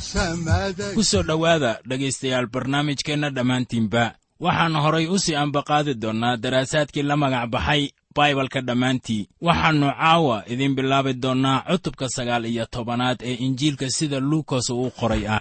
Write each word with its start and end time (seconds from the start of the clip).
samada 0.00 0.86
ku 0.94 1.02
soo 1.10 1.22
dhowaada 1.22 1.72
dhegaystayaal 1.88 2.46
barnaamijkeenna 2.54 3.30
dhammaantiinba. 3.36 4.04
Waxaannu 4.44 4.78
horay 4.84 5.06
u 5.14 5.18
sii 5.24 5.34
ambaqaadi 5.44 5.94
doonnaa 6.02 6.36
daraasaadkii 6.42 7.02
la 7.08 7.16
magac 7.16 7.46
baxay 7.54 7.82
baibalka 8.16 8.60
dhammaantii. 8.68 9.22
Waxaannu 9.46 9.88
caawa 10.00 10.36
idiin 10.52 10.74
bilaabi 10.76 11.12
doonnaa 11.22 11.58
cutubka 11.70 12.06
sagaal 12.16 12.44
iyo 12.52 12.64
tobanaad 12.74 13.18
ee 13.28 13.34
injiilka 13.46 13.86
sida 13.96 14.20
luukas 14.20 14.70
uu 14.70 14.90
qoray 14.98 15.24
ah 15.34 15.40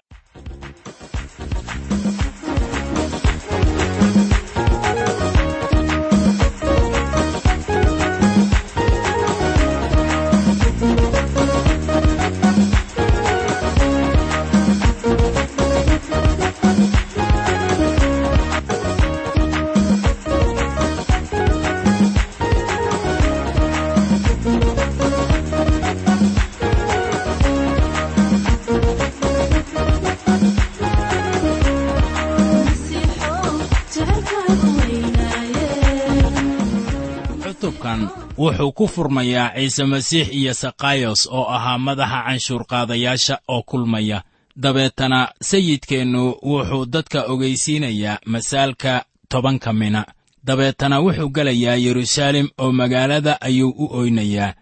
wuxuu 38.66 38.72
ku 38.74 38.88
furmayaa 38.88 39.54
ciise 39.56 39.86
masiix 39.86 40.28
iyo 40.34 40.54
sakhayos 40.54 41.28
oo 41.32 41.46
ahaa 41.50 41.78
madaxa 41.78 42.24
canshuurqaadayaasha 42.26 43.36
oo 43.48 43.62
kulmaya. 43.64 44.24
Dabeetana 44.58 45.30
sayidkeennu 45.42 46.24
wuxuu 46.44 46.86
dadka 46.86 47.24
ogaysiinayaa 47.28 48.20
masaalka 48.26 49.06
tobanka 49.30 49.74
mina. 49.74 50.06
Dabeetana 50.46 51.00
wuxuu 51.02 51.30
gelayaa 51.30 51.76
yeruusaalem 51.76 52.48
oo 52.58 52.72
magaalada 52.72 53.38
ayuu 53.42 53.70
u 53.70 53.86
oynayaa. 54.00 54.54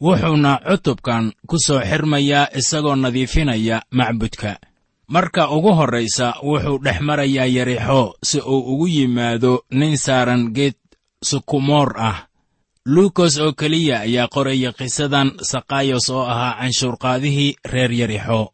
Wuxuuna 0.00 0.60
cutubkan 0.66 1.32
ku 1.46 1.56
soo 1.58 1.80
xirmayaa 1.80 2.48
isagoo 2.58 2.96
nadiifinaya 2.96 3.82
macbudka. 3.90 4.58
Marka 5.08 5.50
ugu 5.50 5.72
horraysa 5.74 6.34
wuxuu 6.42 6.78
dhex 6.84 7.00
marayaa 7.00 7.46
yarixo 7.46 8.14
si 8.24 8.40
uu 8.40 8.74
ugu 8.74 8.86
yimaado 8.88 9.64
nin 9.70 9.96
saaran 9.96 10.50
geed 10.52 10.74
sukumoor 11.24 11.94
ah 11.98 12.26
luukos 12.86 13.34
oo 13.38 13.52
keliya 13.52 14.00
ayaa 14.06 14.28
qoraya 14.34 14.70
qisadan 14.78 15.28
sakhayos 15.50 16.06
oo 16.10 16.22
ahaa 16.32 16.58
canshuurqaadihii 16.60 17.56
reer 17.72 17.92
yarixo. 18.00 18.52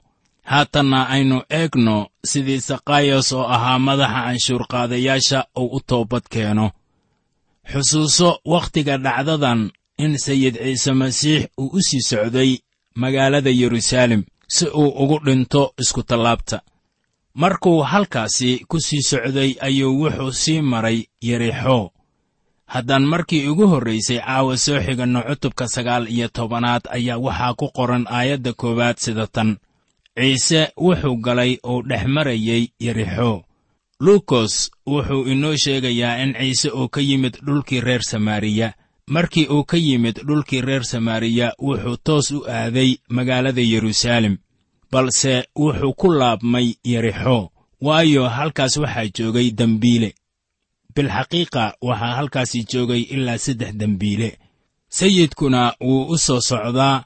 Haatanna 0.50 1.00
aynu 1.14 1.38
eegno 1.50 1.96
sidii 2.30 2.60
sakhayos 2.60 3.32
oo 3.32 3.44
ahaa 3.56 3.78
madaxa 3.78 4.20
canshuurqaadayaasha 4.26 5.38
uu 5.60 5.68
u 5.76 5.80
toobad 5.88 6.24
keeno. 6.32 6.70
Xusuuso 7.70 8.28
wakhtiga 8.52 8.98
dhacdadan 9.04 9.70
in 9.98 10.18
sayid 10.18 10.54
ciise 10.62 10.92
masiix 10.92 11.42
uu 11.60 11.70
u 11.76 11.80
sii 11.88 12.02
socday 12.10 12.50
magaalada 12.94 13.50
yeruusaalem 13.50 14.22
si 14.48 14.66
uu 14.66 14.88
ugu 15.02 15.18
dhinto 15.24 15.74
iskutallaabta 15.80 16.62
markuu 17.34 17.82
halkaasi 17.82 18.64
ku 18.68 18.80
sii 18.80 19.02
socday 19.10 19.50
ayuu 19.60 19.98
wuxuu 20.00 20.32
sii 20.32 20.60
maray 20.60 20.98
yerixo 21.22 21.92
haddaan 22.72 23.04
markii 23.12 23.48
ugu 23.48 23.66
horraysay 23.72 24.18
caawa 24.26 24.56
soo 24.56 24.80
xiganno 24.86 25.20
cutubka 25.28 25.68
sagaal 25.68 26.04
iyo 26.08 26.28
tobanaad 26.28 26.82
ayaa 26.96 27.18
waxaa 27.26 27.54
ku 27.54 27.66
qoran 27.76 28.04
aayadda 28.08 28.52
koowaad 28.52 28.96
sida 29.04 29.26
tan. 29.26 29.50
Ciise 30.18 30.60
wuxuu 30.84 31.16
galay 31.16 31.52
uu 31.70 31.82
dhex 31.88 32.04
marayey 32.14 32.62
yerixo. 32.84 33.44
Luukos 34.00 34.70
wuxuu 34.86 35.24
inoo 35.32 35.56
sheegayaa 35.56 36.16
in 36.22 36.32
ciise 36.40 36.68
uu 36.78 36.88
ka 36.88 37.00
yimid 37.00 37.34
dhulkii 37.46 37.80
reer 37.80 38.02
samaariya. 38.02 38.72
Markii 39.06 39.46
uu 39.54 39.64
ka 39.64 39.76
yimid 39.76 40.16
dhulkii 40.26 40.60
reer 40.60 40.84
samaariya 40.84 41.52
wuxuu 41.58 41.96
toos 42.04 42.30
u 42.30 42.44
aaday 42.48 42.96
magaalada 43.08 43.60
yeruusaalem. 43.60 44.36
Balse 44.92 45.44
wuxuu 45.56 45.92
ku 45.94 46.08
laabmay 46.12 46.74
yerixo 46.84 47.50
waayo 47.80 48.28
halkaas 48.28 48.76
waxaa 48.76 49.08
joogay 49.16 49.50
dembiile 49.50 50.14
bilxaqiiqa 50.94 51.62
waxaa 51.88 52.16
halkaasi 52.18 52.58
joogay 52.70 53.02
ilaa 53.14 53.38
saddex 53.38 53.72
dembiile 53.80 54.38
sayidkuna 54.98 55.60
wuu 55.80 56.04
u 56.14 56.18
soo 56.18 56.40
socdaa 56.40 57.04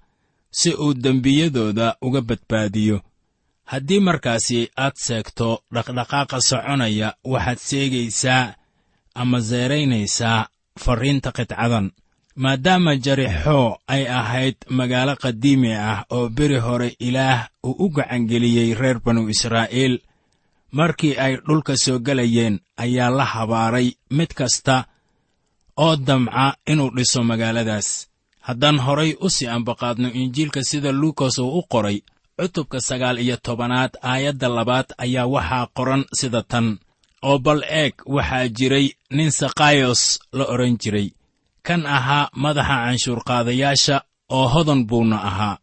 si 0.50 0.70
uu 0.74 0.94
dembiyadooda 0.94 1.97
uga 2.06 2.20
badbaadiyo. 2.20 3.00
Haddii 3.64 4.00
markaasi 4.00 4.58
aad 4.84 4.94
seegto 5.06 5.48
dhaqdhaqaaqa 5.74 6.41
soconaya 6.41 7.08
waxaad 7.32 7.58
seegaysaa 7.69 8.54
ama 9.14 9.41
seeraynaysaa 9.41 10.47
farriinta 10.82 11.32
qidcadan 11.36 11.86
maadaama 12.42 12.92
jarixo 13.04 13.78
ay 13.94 14.04
ahayd 14.18 14.56
magaalo 14.68 15.14
qadiimi 15.22 15.72
ah 15.74 16.04
oo 16.10 16.28
beri 16.28 16.58
hore 16.66 16.88
ilaah 17.08 17.48
uu 17.66 17.76
u 17.84 17.88
gacangeliyey 17.97 18.74
reer 18.80 18.98
banu 19.04 19.28
israa'iil 19.34 19.94
markii 20.78 21.14
ay 21.25 21.32
dhulka 21.47 21.75
soo 21.84 21.98
gelayeen 22.06 22.56
ayaa 22.84 23.10
la 23.19 23.25
habaaray 23.34 23.88
mid 24.16 24.31
kasta 24.38 24.76
oo 25.84 25.97
damca 26.06 26.44
inuu 26.72 26.91
dhiso 26.97 27.20
magaaladaas. 27.31 27.88
Haddaan 28.47 28.78
horay 28.86 29.10
u 29.20 29.28
sii 29.34 29.48
ambaqaadno 29.56 30.09
injiilka 30.20 30.60
sida 30.70 30.91
luukas 31.00 31.38
uu 31.38 31.59
u 31.59 31.62
qoray 31.72 31.98
cutubka 32.38 32.78
sagaal 32.88 33.19
iyo 33.25 33.36
tobanaad 33.47 33.92
aayadda 34.10 34.48
labaad 34.56 34.88
ayaa 35.04 35.26
waxaa 35.34 35.66
qoran 35.76 36.03
sida 36.19 36.42
tan 36.50 36.66
oo 37.28 37.38
bal 37.44 37.60
eeg 37.81 37.94
waxaa 38.15 38.48
jiray 38.56 38.86
nin 39.16 39.31
sakhayos 39.41 40.03
la 40.36 40.44
odhan 40.53 40.76
jiray. 40.82 41.09
Kan 41.66 41.82
ahaa 41.97 42.31
madaxa 42.42 42.76
canshuurqaadayaasha 42.84 43.97
oo 44.36 44.47
hodan 44.54 44.81
buuna 44.88 45.19
ahaa. 45.31 45.56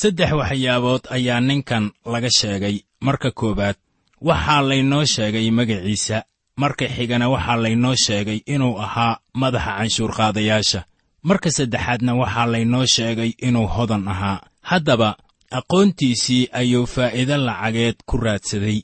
Saddex 0.00 0.30
waxyaabood 0.40 1.02
ayaa 1.16 1.40
ninkan 1.48 1.84
laga 2.12 2.30
sheegay. 2.38 2.76
Marka 3.06 3.30
koowaad 3.38 3.76
waxaa 4.20 4.62
laynoo 4.68 5.04
sheegay 5.04 5.50
magaciisa. 5.50 6.18
Marka 6.60 6.86
xigana 6.88 7.26
waxaa 7.28 7.56
laynoo 7.64 7.94
sheegay 8.04 8.40
inuu 8.46 8.78
ahaa 8.84 9.18
madaxa 9.40 9.72
canshuurqaadayaasha. 9.78 10.80
Marka 11.28 11.50
saddexaadna 11.56 12.12
waxaa 12.20 12.46
laynoo 12.52 12.86
sheegay 12.94 13.30
inuu 13.46 13.66
hodan 13.74 14.08
ahaa. 14.08 14.40
Haddaba 14.62 15.16
aqoontiisii 15.58 16.48
ayuu 16.52 16.86
faa'iido 16.86 17.36
lacageed 17.36 17.96
ku 18.06 18.16
raadsaday. 18.16 18.78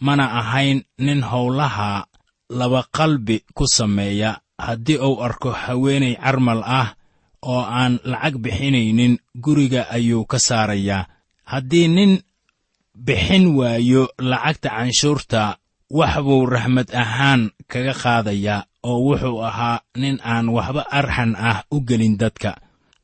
Mana 0.00 0.24
ahayn 0.40 0.82
nin 0.98 1.20
howlaha 1.22 2.06
laba 2.50 2.80
qalbi 2.96 3.36
ku 3.54 3.64
sameeya. 3.66 4.40
Haddii 4.58 4.98
uu 4.98 5.22
arko 5.22 5.50
haweenay 5.52 6.14
carmal 6.16 6.62
ah 6.66 6.94
oo 7.42 7.60
aan 7.60 7.98
lacag 8.04 8.34
bixinaynin 8.42 9.18
guriga 9.44 9.82
ayuu 9.90 10.24
ka 10.24 10.38
saarayaa. 10.38 11.06
Haddii 11.44 11.88
nin 11.88 12.12
bixin 12.94 13.46
waayo 13.56 14.08
lacagta 14.18 14.68
canshuurta 14.70 15.56
wax 15.90 16.14
buu 16.24 16.46
raxmad 16.46 16.88
ahaan 16.94 17.50
kaga 17.68 17.94
qaadayaa 17.94 18.64
oo 18.82 18.98
wuxuu 19.06 19.44
ahaa 19.44 19.80
nin 19.96 20.18
aan 20.24 20.48
waxba 20.48 20.82
arxan 20.90 21.36
ah 21.36 21.64
u 21.70 21.80
gelin 21.80 22.16
dadka. 22.18 22.56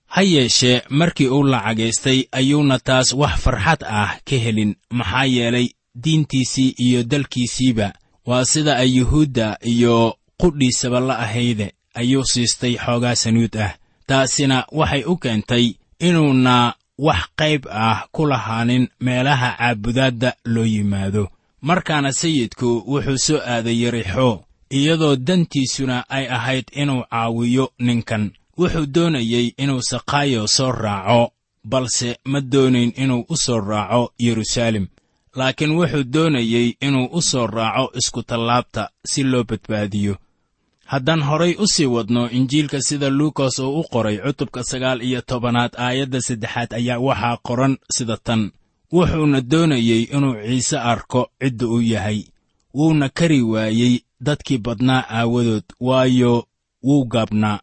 Ha 0.06 0.23
yeeshee 0.23 0.82
markii 0.90 1.29
uu 1.29 1.43
lacagaystay 1.43 2.25
ayuuna 2.32 2.79
taas 2.79 3.12
wax 3.12 3.40
farxad 3.44 3.81
ah 3.85 4.17
ka 4.25 4.37
helin 4.37 4.76
maxaa 4.90 5.25
yeelay 5.25 5.69
diintiisii 6.05 6.75
iyo 6.79 7.02
dalkiisiiba. 7.05 7.93
Waa 8.26 8.44
sida 8.44 8.76
ay 8.76 8.96
yuhuudda 8.96 9.58
iyo 9.62 10.17
qudhiisaba 10.40 11.00
la 11.00 11.19
ahayde 11.19 11.73
ayuu 11.94 12.25
siistay 12.25 12.76
xoogaa 12.76 13.14
sanuud 13.14 13.56
ah. 13.56 13.76
Taasina 14.06 14.64
waxay 14.73 15.02
u 15.05 15.17
keentay 15.17 15.75
inuuna 16.00 16.75
wax 16.98 17.22
qayb 17.36 17.66
ah 17.70 18.06
ku 18.12 18.26
lahaanin 18.26 18.88
meelaha 19.00 19.56
caabudaadda 19.58 20.30
loo 20.44 20.64
yimaado. 20.64 21.28
Markaana 21.62 22.12
sayidku 22.12 22.84
wuxuu 22.86 23.18
soo 23.18 23.40
aaday 23.52 23.82
yarixo 23.82 24.44
iyadoo 24.70 25.16
dantiisuna 25.16 26.04
ay 26.08 26.26
ahayd 26.36 26.64
inuu 26.72 27.02
caawiyo 27.10 27.72
ninkan. 27.78 28.30
Wuxuu 28.58 28.86
doonayey 28.86 29.46
inuu 29.58 29.82
sakaayo 29.82 30.46
soo 30.46 30.72
raaco 30.72 31.32
balse 31.64 32.18
ma 32.24 32.40
doonayn 32.40 32.92
inuu 32.96 33.24
u 33.28 33.36
soo 33.36 33.60
raaco 33.60 34.12
yeruusaalem 34.18 34.86
laakiin 35.36 35.70
wuxuu 35.78 36.04
doonayey 36.14 36.68
inuu 36.80 37.08
u 37.12 37.22
soo 37.22 37.46
raaco 37.46 37.92
iskutallaabta 37.98 38.90
si 39.10 39.22
loo 39.24 39.44
badbaadiyo 39.44 40.16
haddaan 40.93 41.23
horay 41.29 41.52
u 41.58 41.67
sii 41.75 41.87
wadno 41.94 42.23
injiilka 42.38 42.79
sida 42.87 43.08
luukas 43.19 43.55
oo 43.64 43.73
u 43.81 43.82
qoray 43.93 44.17
cutubka 44.25 44.61
sagaal 44.70 44.99
iyo 45.08 45.20
tobanaad 45.29 45.73
aayadda 45.85 46.20
saddexaad 46.26 46.70
ayaa 46.79 46.99
waxaa 47.06 47.37
qoran 47.46 47.75
sida 47.96 48.17
tan. 48.26 48.43
Wuxuuna 48.93 49.40
doonayey 49.50 50.02
inuu 50.17 50.35
ciise 50.46 50.79
arko 50.93 51.20
cidda 51.40 51.67
uu 51.67 51.81
yahay. 51.93 52.20
Wuuna 52.76 53.06
kari 53.19 53.40
waayey 53.52 53.94
dadkii 54.26 54.58
badnaa 54.67 55.02
aawadood 55.19 55.67
waayo 55.81 56.32
wuu 56.87 57.05
gaabnaa. 57.12 57.58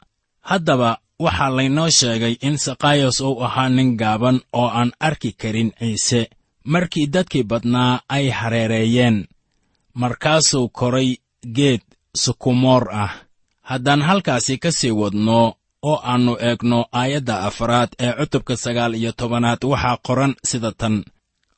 Haddaba 0.49 0.89
waxaa 1.19 1.49
laynoo 1.57 1.89
sheegay 1.89 2.35
in 2.47 2.57
sakayos 2.65 3.19
uu 3.21 3.43
ahaa 3.45 3.69
nin 3.69 3.89
gaaban 4.01 4.37
oo 4.53 4.67
aan 4.79 4.91
arki 4.99 5.31
karin 5.41 5.71
ciise. 5.79 6.21
Markii 6.63 7.07
dadkii 7.07 7.43
badnaa 7.43 7.99
ay 8.09 8.29
hareereeyeen 8.29 9.17
markaasuu 9.93 10.69
koray 10.69 11.09
geed 11.55 11.81
sukumoor 12.15 12.89
ah. 12.93 13.11
Haddaan 13.61 14.01
halkaasi 14.01 14.57
ka 14.57 14.71
sii 14.71 14.91
wadno 14.91 15.53
oo 15.81 15.99
aannu 16.03 16.37
eegno 16.39 16.85
aayadda 16.91 17.35
afraad 17.47 17.89
ee 17.99 18.13
cutubka 18.19 18.57
sagaal 18.57 18.93
iyo 18.95 19.11
tobanaad 19.11 19.63
waxaa 19.71 19.97
qoran 20.07 20.33
sida 20.43 20.71
tan. 20.71 21.03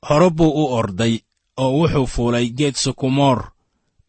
Hore 0.09 0.29
buu 0.29 0.51
u 0.61 0.73
orday 0.73 1.19
oo 1.57 1.71
wuxuu 1.79 2.07
fuulay 2.07 2.49
geed 2.57 2.75
sukumoor 2.75 3.39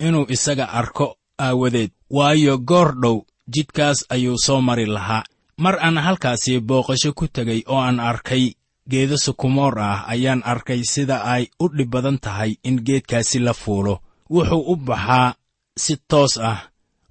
inuu 0.01 0.27
isaga 0.29 0.65
arko 0.73 1.17
aawadeed. 1.39 1.91
Waayo 2.11 2.59
goor 2.59 2.95
dhow 3.03 3.21
jidkaas 3.55 4.07
ayuu 4.09 4.39
soo 4.39 4.61
mari 4.61 4.87
lahaa. 4.87 5.25
Mar 5.59 5.77
aan 5.81 5.99
halkaasi 5.99 6.61
booqasho 6.61 7.13
ku 7.13 7.27
tegay 7.29 7.63
oo 7.67 7.81
aan 7.81 8.01
arkay 8.01 8.53
geedo 8.91 9.17
sukumoor 9.19 9.79
ah 9.79 10.05
ayaan 10.09 10.43
arkay 10.45 10.81
sida 10.85 11.17
ay 11.25 11.45
u 11.61 11.69
dhib 11.69 11.91
badan 11.91 12.19
tahay 12.19 12.57
in 12.65 12.81
geedkaasi 12.87 13.39
la 13.39 13.53
fuulo. 13.55 14.01
Wuxuu 14.31 14.63
u 14.73 14.77
baxaa 14.77 15.35
si 15.85 15.95
toos 16.11 16.35
ah 16.51 16.61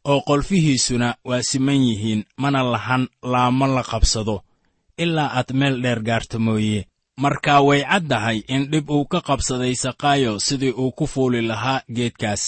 oo 0.09 0.19
qolfihiisuna 0.27 1.07
waa 1.29 1.41
siman 1.49 1.81
yihiin 1.87 2.21
mana 2.41 2.59
lahan 2.73 3.03
laamo 3.31 3.65
la 3.75 3.83
qabsado 3.91 4.35
ilaa 5.03 5.29
aad 5.37 5.49
meel 5.59 5.75
dheer 5.83 5.99
gaarta 6.07 6.37
mooye. 6.45 6.81
Markaa 7.23 7.61
way 7.67 7.81
caddahay 7.91 8.37
in 8.53 8.61
dhib 8.71 8.89
uu 8.95 9.05
ka 9.11 9.19
qabsaday 9.27 9.73
sakaayo 9.83 10.31
sidii 10.45 10.73
uu 10.81 10.91
ku 10.97 11.05
fuuli 11.07 11.41
lahaa 11.49 11.81
geedkaas. 11.95 12.43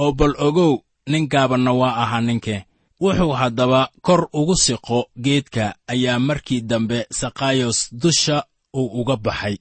Oo 0.00 0.12
bal 0.18 0.34
ogow 0.46 0.72
nin 1.10 1.24
gaabanna 1.32 1.72
waa 1.80 1.94
ahaa 2.02 2.20
ninke. 2.20 2.56
Wuxuu 3.02 3.32
haddaba 3.40 3.80
kor 4.06 4.22
ugu 4.38 4.54
siqo 4.64 4.98
geedka 5.24 5.64
ayaa 5.92 6.18
markii 6.28 6.60
dambe 6.70 6.98
sakayos 7.20 7.78
dusha 8.02 8.36
uu 8.78 8.88
uga 9.00 9.16
baxay. 9.16 9.56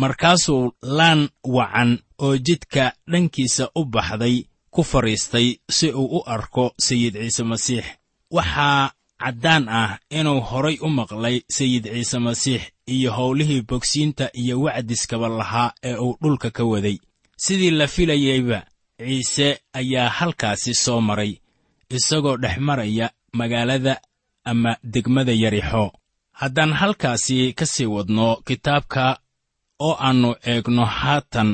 Markaasuu 0.00 0.72
laan 0.82 1.28
wacan 1.44 1.90
oo 2.18 2.36
jidka 2.46 2.92
dhankiisa 3.10 3.64
u 3.74 3.84
baxday 3.84 4.36
ku 4.74 4.82
fadhiistay 4.90 5.48
si 5.76 5.86
uu 6.00 6.08
u 6.18 6.20
arko 6.34 6.64
sayid 6.86 7.14
ciise 7.22 7.42
masiix. 7.50 7.84
Waxaa 8.36 8.92
caddaan 9.22 9.64
ah 9.80 9.90
inuu 10.18 10.40
horay 10.48 10.76
u 10.86 10.88
maqlay 10.98 11.36
sayid 11.56 11.84
ciise 11.94 12.18
masiix 12.26 12.62
iyo 12.94 13.10
howlihii 13.16 13.62
bogsiinta 13.68 14.26
iyo 14.40 14.54
wacdiskaba 14.64 15.28
lahaa 15.38 15.70
ee 15.88 15.96
uu 16.04 16.16
dhulka 16.22 16.50
ka 16.56 16.64
waday. 16.72 16.98
Sidii 17.44 17.70
la 17.70 17.86
filayeyba 17.94 18.58
ciise 18.98 19.48
ayaa 19.72 20.08
halkaasi 20.18 20.74
soo 20.84 21.00
maray 21.00 21.32
isagoo 21.96 22.36
dhex 22.42 22.56
maraya 22.58 23.06
magaalada 23.38 23.94
ama 24.44 24.76
degmada 24.92 25.32
yarixo. 25.42 25.92
Haddaan 26.40 26.72
halkaasi 26.80 27.52
ka 27.58 27.66
sii 27.66 27.86
wadno 27.94 28.36
kitaabka 28.46 29.04
oo 29.80 29.96
aannu 30.06 30.30
eegno 30.50 30.84
haatan 30.84 31.50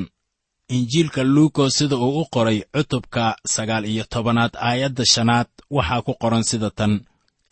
injiilka 0.76 1.22
luukos 1.34 1.72
sida 1.78 1.96
uu 1.96 2.20
u 2.20 2.24
qoray 2.34 2.58
cutubka 2.74 3.24
sagaal 3.54 3.84
iyo 3.92 4.04
tobanaad 4.12 4.52
aayadda 4.68 5.04
shanaad 5.12 5.48
waxaa 5.76 6.02
ku 6.06 6.12
qoran 6.22 6.44
sida 6.50 6.70
tan. 6.78 6.92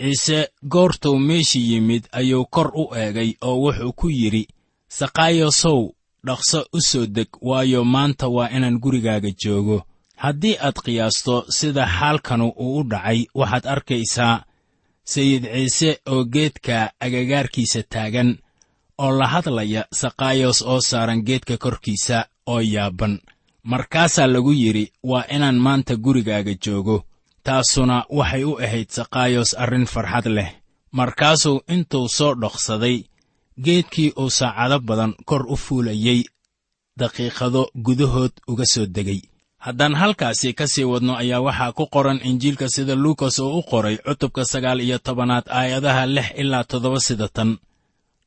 Ciise 0.00 0.38
goortuu 0.73 1.19
meeshii 1.29 1.73
yimid 1.73 2.05
ayuu 2.19 2.44
kor 2.55 2.69
u 2.81 2.85
eegay 3.03 3.31
oo 3.49 3.56
wuxuu 3.65 3.93
ku 3.93 4.06
yidhi 4.19 4.44
sakaayosow 4.99 5.81
dhaqso 6.26 6.61
u 6.76 6.81
soo 6.81 7.06
deg 7.06 7.29
waayo 7.49 7.85
maanta 7.85 8.26
waa 8.37 8.49
inaan 8.56 8.79
gurigaaga 8.82 9.31
joogo. 9.43 9.79
Haddii 10.23 10.56
aad 10.67 10.76
qiyaasto 10.85 11.35
sida 11.59 11.85
xaalkanu 11.97 12.47
uu 12.65 12.79
u 12.81 12.88
dhacay 12.91 13.20
waxaad 13.35 13.65
arkaysaa 13.75 14.44
sayid 15.12 15.44
ciise 15.55 15.91
oo 16.12 16.25
geedka 16.35 16.76
agagaarkiisa 17.05 17.82
taagan 17.93 18.31
oo 18.99 19.11
la 19.19 19.26
hadlaya 19.35 19.82
sakayos 20.00 20.62
oo 20.62 20.81
saaran 20.81 21.23
geedka 21.29 21.56
korkiisa 21.65 22.19
oo 22.53 22.61
yaaban. 22.75 23.15
Markaasaa 23.71 24.27
lagu 24.33 24.53
yidhi 24.62 24.85
waa 25.11 25.25
inaan 25.35 25.59
maanta 25.65 25.95
gurigaaga 26.05 26.55
joogo. 26.65 26.97
Taasuna 27.45 27.97
waxay 28.19 28.45
u 28.45 28.53
ahayd 28.65 28.89
sakayos 28.97 29.50
arrin 29.62 29.87
farxad 29.93 30.27
leh. 30.37 30.50
Markaasuu 30.99 31.59
intuu 31.75 32.06
soo 32.17 32.33
dhoqsaday 32.41 32.97
geedkii 33.65 34.11
uu 34.23 34.31
saacado 34.39 34.79
badan 34.89 35.12
kor 35.29 35.43
u 35.53 35.56
fuulayey 35.65 36.21
daqiiqado 37.00 37.62
gudahood 37.85 38.33
uga 38.51 38.65
soo 38.73 38.87
degay. 38.87 39.21
Haddaan 39.65 39.94
halkaasi 40.01 40.53
ka 40.59 40.67
sii 40.73 40.85
wadno 40.93 41.12
ayaa 41.23 41.41
waxaa 41.47 41.73
ku 41.79 41.85
qoran 41.94 42.21
injiilka 42.29 42.67
sida 42.75 42.94
luukas 42.94 43.39
oo 43.39 43.59
u 43.59 43.62
qoray 43.71 43.97
cutubka 44.06 44.43
sagaal 44.44 44.81
iyo 44.81 44.99
tobanaad 44.99 45.47
aayadaha 45.59 46.06
lix 46.06 46.29
ilaa 46.43 46.65
toddoba 46.71 47.01
sida 47.06 47.29
tan. 47.37 47.51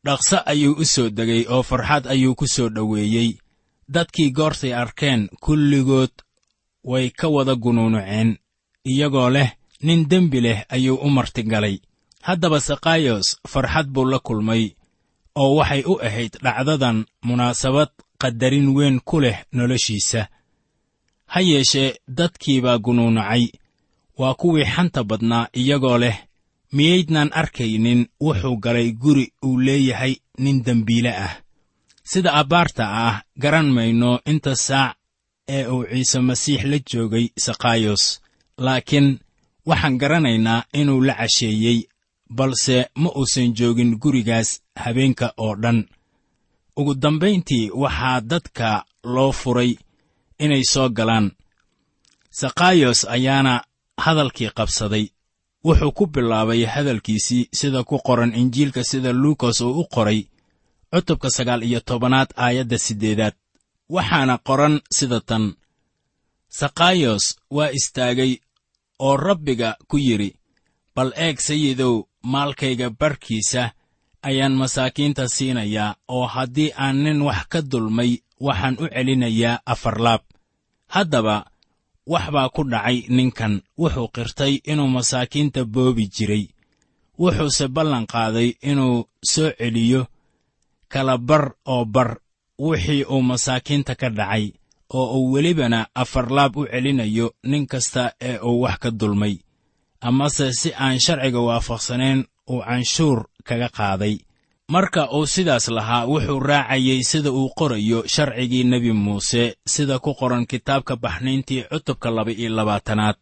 Dhaqso 0.05 0.37
ayuu 0.51 0.73
u 0.81 0.85
soo 0.93 1.09
degay 1.17 1.43
oo 1.53 1.63
farxad 1.63 2.03
ayuu 2.13 2.35
ku 2.39 2.45
soo 2.47 2.69
dhoweeyey 2.75 3.29
dadkii 3.95 4.29
goortay 4.37 4.73
arkeen 4.81 5.21
kulligood 5.43 6.13
way 6.91 7.09
ka 7.19 7.27
wada 7.35 7.55
gunuunuceen 7.63 8.29
iyagoo 8.91 9.29
leh 9.35 9.49
nin 9.85 10.01
dembi 10.09 10.39
leh 10.45 10.59
ayuu 10.75 10.97
u 11.05 11.09
martigalay 11.09 11.75
haddaba 12.27 12.59
sakayos 12.67 13.27
farxad 13.51 13.87
buu 13.93 14.05
la 14.11 14.19
kulmay 14.19 14.63
oo 15.41 15.55
waxay 15.55 15.83
u 15.91 15.93
ahayd 16.07 16.33
dhacdadan 16.43 16.97
munaasabad 17.27 17.89
qadarin 18.21 18.67
weyn 18.75 18.99
ku 19.09 19.19
leh 19.23 19.37
noloshiisa. 19.55 20.21
Ha 21.33 21.39
yeeshee 21.41 21.95
dadkiibaa 22.17 22.77
gunuunucay 22.85 23.43
waa 24.19 24.33
kuwii 24.33 24.65
xanta 24.73 25.03
badnaa 25.03 25.47
iyagoo 25.61 25.97
leh 26.03 26.17
miyaydnaan 26.75 27.29
arkaynin 27.41 28.01
wuxuu 28.21 28.57
galay 28.63 28.89
guri 28.91 29.25
uu 29.45 29.57
leeyahay 29.65 30.15
nin 30.43 30.63
dembiile 30.65 31.11
ah 31.25 31.33
sida 32.11 32.31
abbaarta 32.41 32.83
ah 33.07 33.15
garan 33.43 33.69
mayno 33.75 34.11
inta 34.31 34.53
saac 34.67 34.95
ee 35.55 35.63
uu 35.73 35.83
ciise 35.91 36.19
masiix 36.29 36.61
la 36.71 36.77
joogay 36.89 37.25
sakayos 37.45 38.03
laakiin 38.65 39.07
waxaan 39.69 39.95
garanaynaa 40.01 40.63
inuu 40.79 41.01
la 41.07 41.13
casheeyey 41.19 41.79
balse 42.37 42.77
ma 43.01 43.09
uusan 43.19 43.49
joogin 43.57 43.91
gurigaas 44.01 44.49
habeenka 44.83 45.27
oo 45.45 45.55
dhan. 45.63 45.79
Ugu 46.79 46.93
dambayntii 47.03 47.65
waxaa 47.81 48.21
dadka 48.31 48.69
loo 49.13 49.31
furay 49.31 49.71
inay 50.43 50.63
soo 50.73 50.89
galaan. 50.97 51.27
Sakayos 52.39 52.99
ayaana 53.15 53.53
hadalkii 54.03 54.49
qabsaday. 54.57 55.05
Wuxuu 55.65 55.91
ku 55.97 56.03
bilaabay 56.07 56.65
hadalkiisii 56.73 57.49
sida 57.53 57.83
ku 57.83 57.95
qoran 58.07 58.33
injiilka 58.41 58.83
sida 58.83 59.11
luukas 59.13 59.61
uu 59.61 59.79
u 59.81 59.85
qoray 59.93 60.19
cutubka 60.91 61.29
sagaal 61.29 61.63
iyo 61.63 61.79
tobanaad 61.79 62.29
aayadda 62.35 62.77
siddeedaad. 62.77 63.33
Waxaana 63.89 64.37
qoran 64.47 64.75
sida 64.97 65.19
tan. 65.29 65.55
Sakayos 66.49 67.35
waa 67.55 67.71
istaagay 67.71 68.37
oo 68.99 69.17
rabbiga 69.17 69.69
ku 69.87 69.97
yidhi 69.97 70.29
bal 70.95 71.11
eeg 71.15 71.37
sayidow 71.39 71.93
maalkayga 72.23 72.89
barkiisa 72.89 73.71
ayaan 74.21 74.55
masaakiinta 74.61 75.27
siinayaa 75.35 75.95
oo 76.15 76.27
haddii 76.27 76.71
aan 76.83 76.97
nin 77.03 77.21
wax 77.27 77.41
ka 77.51 77.59
dulmay 77.71 78.11
waxaan 78.45 78.75
u 78.83 78.85
celinayaa 78.93 79.61
afar 79.65 79.97
laab. 80.05 80.21
Haddaba 80.93 81.35
wax 82.07 82.25
baa 82.35 82.49
ku 82.55 82.61
dhacay 82.71 82.97
ninkan. 83.09 83.53
Wuxuu 83.79 84.07
qirtay 84.15 84.53
inuu 84.71 84.87
masaakiinta 84.97 85.61
boobi 85.73 86.05
jiray. 86.15 86.45
Wuxuuse 87.19 87.67
ballan 87.75 88.05
qaaday 88.13 88.49
inuu 88.69 89.07
soo 89.31 89.49
celiyo 89.59 90.01
kala 90.93 91.15
bar 91.17 91.45
oo 91.73 91.85
bar 91.95 92.09
wixii 92.65 93.03
uu 93.13 93.21
masaakiinta 93.29 93.93
ka 94.01 94.09
dhacay 94.17 94.45
oo 94.99 95.05
uu 95.19 95.31
welibana 95.33 95.79
afar 96.01 96.25
laab 96.37 96.53
u 96.57 96.63
celinayo 96.71 97.27
nin 97.49 97.63
kasta 97.71 98.03
ee 98.29 98.37
uu 98.49 98.61
wax 98.63 98.77
ka 98.83 98.89
dulmay. 98.99 99.35
Amase 100.07 100.47
si 100.59 100.69
aan 100.83 100.99
sharciga 101.05 101.39
waafaqsanayn 101.47 102.19
uu 102.51 102.61
canshuur 102.67 103.19
kaga 103.47 103.69
qaaday. 103.77 104.15
Marka 104.73 105.01
uu 105.17 105.25
sidaas 105.33 105.67
lahaa 105.77 106.05
wuxuu 106.11 106.39
raacayey 106.49 107.03
sida 107.09 107.31
uu 107.31 107.49
qorayo 107.59 107.99
sharcigii 108.13 108.63
nebi 108.71 108.91
muuse 108.93 109.43
sida 109.73 109.99
ku 109.99 110.11
qoran 110.19 110.45
kitaabka 110.51 110.95
baxnayntii 111.03 111.63
cutubka 111.71 112.09
laba-iyo 112.15 112.49
labaatanaad. 112.57 113.17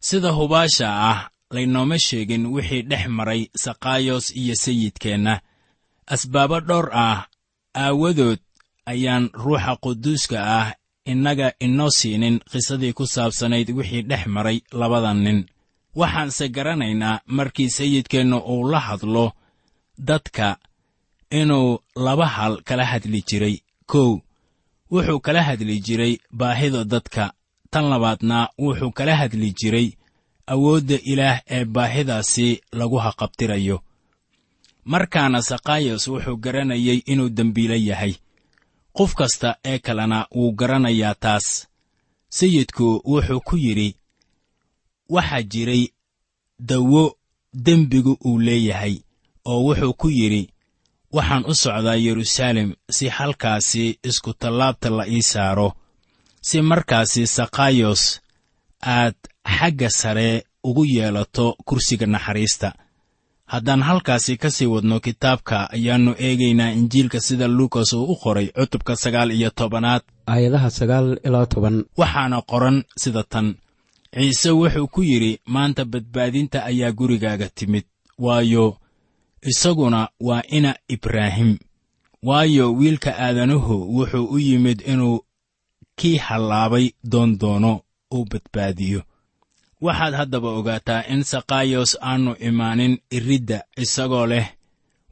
Sida 0.00 0.30
hubaasha 0.38 0.88
ah 1.10 1.20
laynooma 1.54 1.98
sheegin 1.98 2.44
wixii 2.54 2.82
dhex 2.90 3.04
maray 3.08 3.42
sakaayos 3.62 4.26
iyo 4.36 4.54
sayidkeenna 4.64 5.34
asbaabo 6.14 6.60
dhowr 6.68 6.88
ah 6.92 7.18
aawadood 7.84 8.38
ayaan 8.92 9.24
ruuxa 9.44 9.72
quduuska 9.84 10.38
ah 10.58 10.68
innaga 11.10 11.48
inoo 11.64 11.90
siinin 11.98 12.36
qisadii 12.50 12.92
ku 12.98 13.04
saabsanayd 13.14 13.68
wixii 13.78 14.02
dhex 14.10 14.26
maray 14.26 14.58
labada 14.80 15.14
nin. 15.14 15.40
Waxaanse 16.00 16.44
garanaynaa 16.56 17.20
markii 17.26 17.70
sayidkeenna 17.76 18.36
uu 18.52 18.68
la 18.72 18.80
hadlo 18.80 19.32
dadka 20.08 20.56
inuu 21.40 21.78
laba 21.96 22.26
hal 22.26 22.54
kala 22.68 22.84
hadli 22.84 23.20
jiray. 23.28 23.56
Kow 23.90 24.10
wuxuu 24.92 25.20
kala 25.20 25.42
hadli 25.42 25.80
jiray 25.86 26.14
baahida 26.38 26.84
dadka. 26.84 27.32
Tan 27.70 27.84
labaadna 27.92 28.48
wuxuu 28.58 28.92
kala 28.98 29.16
hadli 29.20 29.48
jiray 29.60 29.88
awoodda 30.52 30.96
ilaah 31.12 31.40
ee 31.56 31.64
baahidaasi 31.64 32.60
lagu 32.72 32.96
haqabtirayo 33.04 33.76
markaana 34.92 35.40
sakayos 35.48 36.04
wuxuu 36.12 36.36
garanayay 36.44 36.98
inuu 37.12 37.28
dembiilo 37.36 37.74
yahay. 37.88 38.14
Qof 38.96 39.14
kasta 39.14 39.48
ee 39.70 39.78
kalena 39.86 40.18
wuu 40.36 40.52
garanayaa 40.58 41.14
taas. 41.24 41.46
Sayidku 42.36 42.86
wuxuu 43.10 43.40
ku 43.48 43.56
yidhi 43.64 43.88
waxaa 45.14 45.42
jiray 45.52 45.82
dawo 46.68 47.02
dembigu 47.64 48.12
uu 48.28 48.38
leeyahay 48.46 48.94
oo 49.50 49.60
wuxuu 49.66 49.92
ku 50.00 50.08
yidhi 50.18 50.42
waxaan 51.16 51.44
u 51.50 51.54
socdaa 51.62 51.94
yeruusaalem 52.04 52.70
si 52.96 53.06
halkaasi 53.16 53.84
iskutallaabta 54.08 54.88
la 54.90 55.04
ii 55.08 55.22
saaro. 55.32 55.68
Si 56.48 56.62
markaasi 56.70 57.22
sakayos 57.36 58.02
aad 58.82 59.14
xagga 59.56 59.90
sare 60.00 60.28
ugu 60.64 60.84
yeelato 60.94 61.46
kursiga 61.66 62.06
naxariista 62.06 62.68
haddaan 63.52 63.82
halkaasi 63.88 64.36
ka 64.42 64.48
sii 64.56 64.66
wadno 64.74 64.96
kitaabka 65.06 65.56
ayaannu 65.76 66.12
eegaynaa 66.26 66.70
injiilka 66.78 67.20
sida 67.26 67.46
luukas 67.56 67.92
uu 67.92 68.04
u 68.12 68.16
qoray 68.22 68.46
cutubka 68.56 68.96
sagaal 68.96 69.30
iyo 69.38 69.50
tobanaad. 69.58 70.02
Aayadaha 70.32 70.70
sagaal 70.78 71.08
ilaa 71.26 71.46
toban. 71.52 71.76
Waxaana 72.00 72.38
qoran 72.50 72.76
sida 73.02 73.22
tan. 73.32 73.46
Ciise 74.14 74.50
wuxuu 74.58 74.88
ku 74.94 75.00
yidhi 75.10 75.32
maanta 75.54 75.82
badbaadinta 75.92 76.58
ayaa 76.70 76.92
gurigaaga 76.98 77.48
timid. 77.56 77.84
Waayo 78.24 78.66
isaguna 79.50 80.08
waa 80.20 80.42
ina 80.56 80.74
ibraahim. 80.94 81.50
Waayo 82.22 82.72
wiilka 82.78 83.10
aadanuhu 83.18 83.74
wuxuu 83.96 84.24
u 84.34 84.38
yimid 84.38 84.80
inuu 84.92 85.18
kii 85.98 86.16
hallaabay 86.16 86.86
doon 87.12 87.38
doono 87.40 87.80
uu 88.14 88.24
badbaadiyo 88.30 89.02
waxaad 89.80 90.14
haddaba 90.20 90.48
ogaataa 90.58 91.02
in 91.12 91.22
sakayos 91.24 91.96
aannu 92.00 92.32
imaanin 92.48 92.98
iridda 93.16 93.58
isagoo 93.82 94.26
leh. 94.26 94.46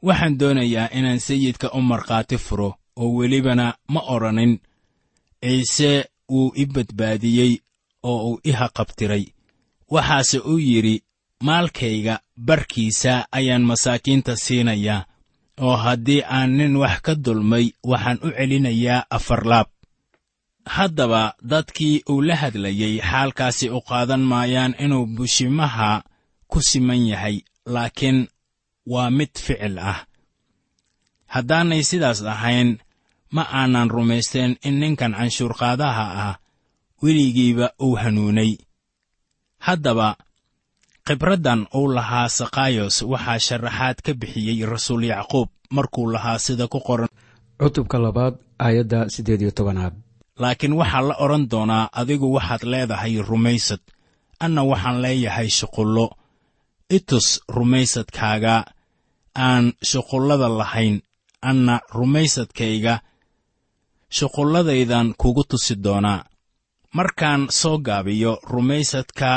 Waxaan 0.07 0.37
doonayaa 0.39 0.89
inaan 0.97 1.19
sayidka 1.19 1.67
u 1.77 1.81
markhaati 1.81 2.37
furo 2.37 2.69
oo 3.01 3.09
welibana 3.17 3.65
ma 3.93 4.01
odhanin 4.13 4.53
ciise 5.43 5.91
wuu 6.31 6.51
i 6.55 6.65
badbaadiyey 6.65 7.53
oo 8.03 8.19
uu 8.29 8.39
i 8.43 8.51
haqabtiray 8.59 9.25
waxaase 9.93 10.37
uu 10.39 10.59
yidhi 10.59 10.95
maalkayga 11.43 12.15
barkiisa 12.47 13.13
ayaan 13.37 13.63
masaakiinta 13.69 14.35
siinayaa 14.35 15.05
oo 15.65 15.75
haddii 15.83 16.21
aan 16.35 16.51
nin 16.57 16.75
wax 16.81 17.01
ka 17.05 17.13
dulmay 17.25 17.65
waxaan 17.89 18.19
u 18.25 18.29
celinayaa 18.37 19.05
afarlaab 19.17 19.67
haddaba 20.75 21.33
dadkii 21.51 22.03
uu 22.09 22.21
la 22.21 22.35
hadlayey 22.35 22.99
xaalkaasi 23.09 23.69
u 23.69 23.79
qaadan 23.89 24.21
maayaan 24.31 24.75
inuu 24.83 25.05
bushimaha 25.15 26.03
ku 26.51 26.59
siman 26.69 27.07
yahay 27.07 27.37
laakiin 27.65 28.27
waa 28.91 29.09
mid 29.09 29.31
ficil 29.45 29.79
ah. 29.79 29.99
Haddaanay 31.33 31.83
sidaas 31.83 32.21
ahayn 32.23 32.69
ma 33.35 33.43
aanan 33.59 33.89
rumaysteen 33.89 34.51
in 34.67 34.79
ninkan 34.79 35.13
canshuurqaadaha 35.17 36.05
ah 36.27 36.35
weligiiba 37.03 37.67
uu 37.85 37.95
hanuunay. 38.01 38.51
Haddaba 39.59 40.15
khibraddan 41.07 41.67
uu 41.75 41.87
lahaa 41.95 42.29
sakayos 42.29 42.95
waxaa 43.11 43.39
sharaxaad 43.47 43.97
ka 44.05 44.11
bixiyey 44.13 44.65
rasuul 44.65 45.03
yacquub 45.11 45.49
markuu 45.75 46.11
lahaa 46.13 46.39
sida 46.39 46.67
ku 46.67 46.79
qoran. 46.79 47.09
Cutubka 47.59 47.97
labaad 47.99 48.35
aayadda 48.59 49.09
siddeed 49.09 49.41
iyo 49.41 49.51
tobanaad 49.51 49.93
laakiin 50.41 50.73
waxaa 50.79 51.01
la 51.09 51.15
odhan 51.23 51.45
doonaa 51.51 51.89
adigu 51.99 52.27
waxaad 52.35 52.63
leedahay 52.71 53.13
rumaysad 53.29 53.79
anna 54.43 54.61
waxaan 54.71 54.97
leeyahay 55.05 55.49
shuqullo. 55.57 56.07
Itus 56.97 57.27
rumaysadkaaga 57.55 58.55
aan 59.47 59.65
shuqullada 59.89 60.47
lahayn 60.59 60.95
anna 61.49 61.75
rumaysadkayga 61.97 62.93
shuqulladaydan 64.15 65.07
kugu 65.21 65.43
tusi 65.49 65.75
doonaa. 65.83 66.23
Markaan 66.97 67.41
soo 67.59 67.77
gaabiyo 67.87 68.39
rumaysadka 68.51 69.29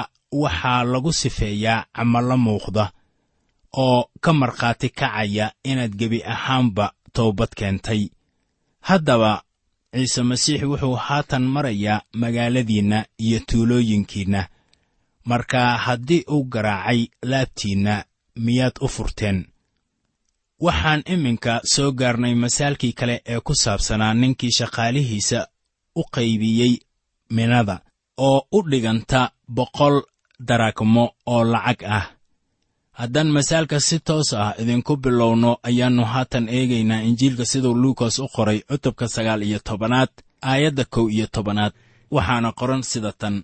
waxaa 0.42 0.85
lagu 0.92 1.12
sifeeyaa 1.21 1.85
camallo 1.97 2.37
muuqda 2.45 2.85
oo 3.85 4.00
ka 4.25 4.33
markhaati 4.40 4.88
kacaya 4.99 5.47
inaad 5.71 5.92
gebi 6.00 6.21
ahaanba 6.35 6.87
toobad 7.14 7.52
keentay. 7.59 8.02
Haddaba 8.88 9.33
ciise 9.94 10.23
masiix 10.23 10.62
wuxuu 10.62 10.97
haatan 11.06 11.42
marayaa 11.42 12.02
magaaladiinna 12.14 13.04
iyo 13.18 13.40
tuulooyinkiinna. 13.49 14.49
Marka 15.25 15.76
haddii 15.76 16.25
uu 16.30 16.44
garaacay 16.44 17.06
laabtiinna 17.23 18.04
miyaad 18.44 18.76
u 18.80 18.88
furteen? 18.88 19.47
Waxaan 20.61 21.02
iminka 21.06 21.61
soo 21.64 21.92
gaarnay 21.92 22.35
masaalkii 22.35 22.92
kale 22.92 23.23
ee 23.26 23.40
ku 23.40 23.54
saabsanaa 23.54 24.14
ninkii 24.14 24.50
shaqaalihiisa 24.59 25.47
u 25.97 26.02
qaybiyey 26.14 26.75
minada 27.30 27.80
oo 28.16 28.47
u 28.52 28.62
dhiganta 28.70 29.30
boqol 29.49 30.02
daragmo 30.49 31.04
oo 31.26 31.44
lacag 31.44 31.80
ah 31.85 32.06
haddaan 33.00 33.28
masaalka 33.37 33.78
si 33.88 33.97
toos 34.09 34.30
ah 34.42 34.54
idinku 34.62 34.92
bilowno 35.04 35.50
ayaannu 35.69 36.04
haatan 36.12 36.45
eegaynaa 36.57 37.02
injiilka 37.09 37.45
siduu 37.50 37.75
luukas 37.83 38.14
u 38.19 38.26
qoray 38.35 38.59
cutubka 38.69 39.07
sagaal 39.14 39.42
iyo 39.49 39.59
tobanaad 39.69 40.12
aayadda 40.50 40.85
kow 40.95 41.07
iyo 41.11 41.26
tobanaad. 41.35 41.73
Waxaana 42.14 42.50
qoran 42.59 42.83
sida 42.90 43.12
tan. 43.21 43.37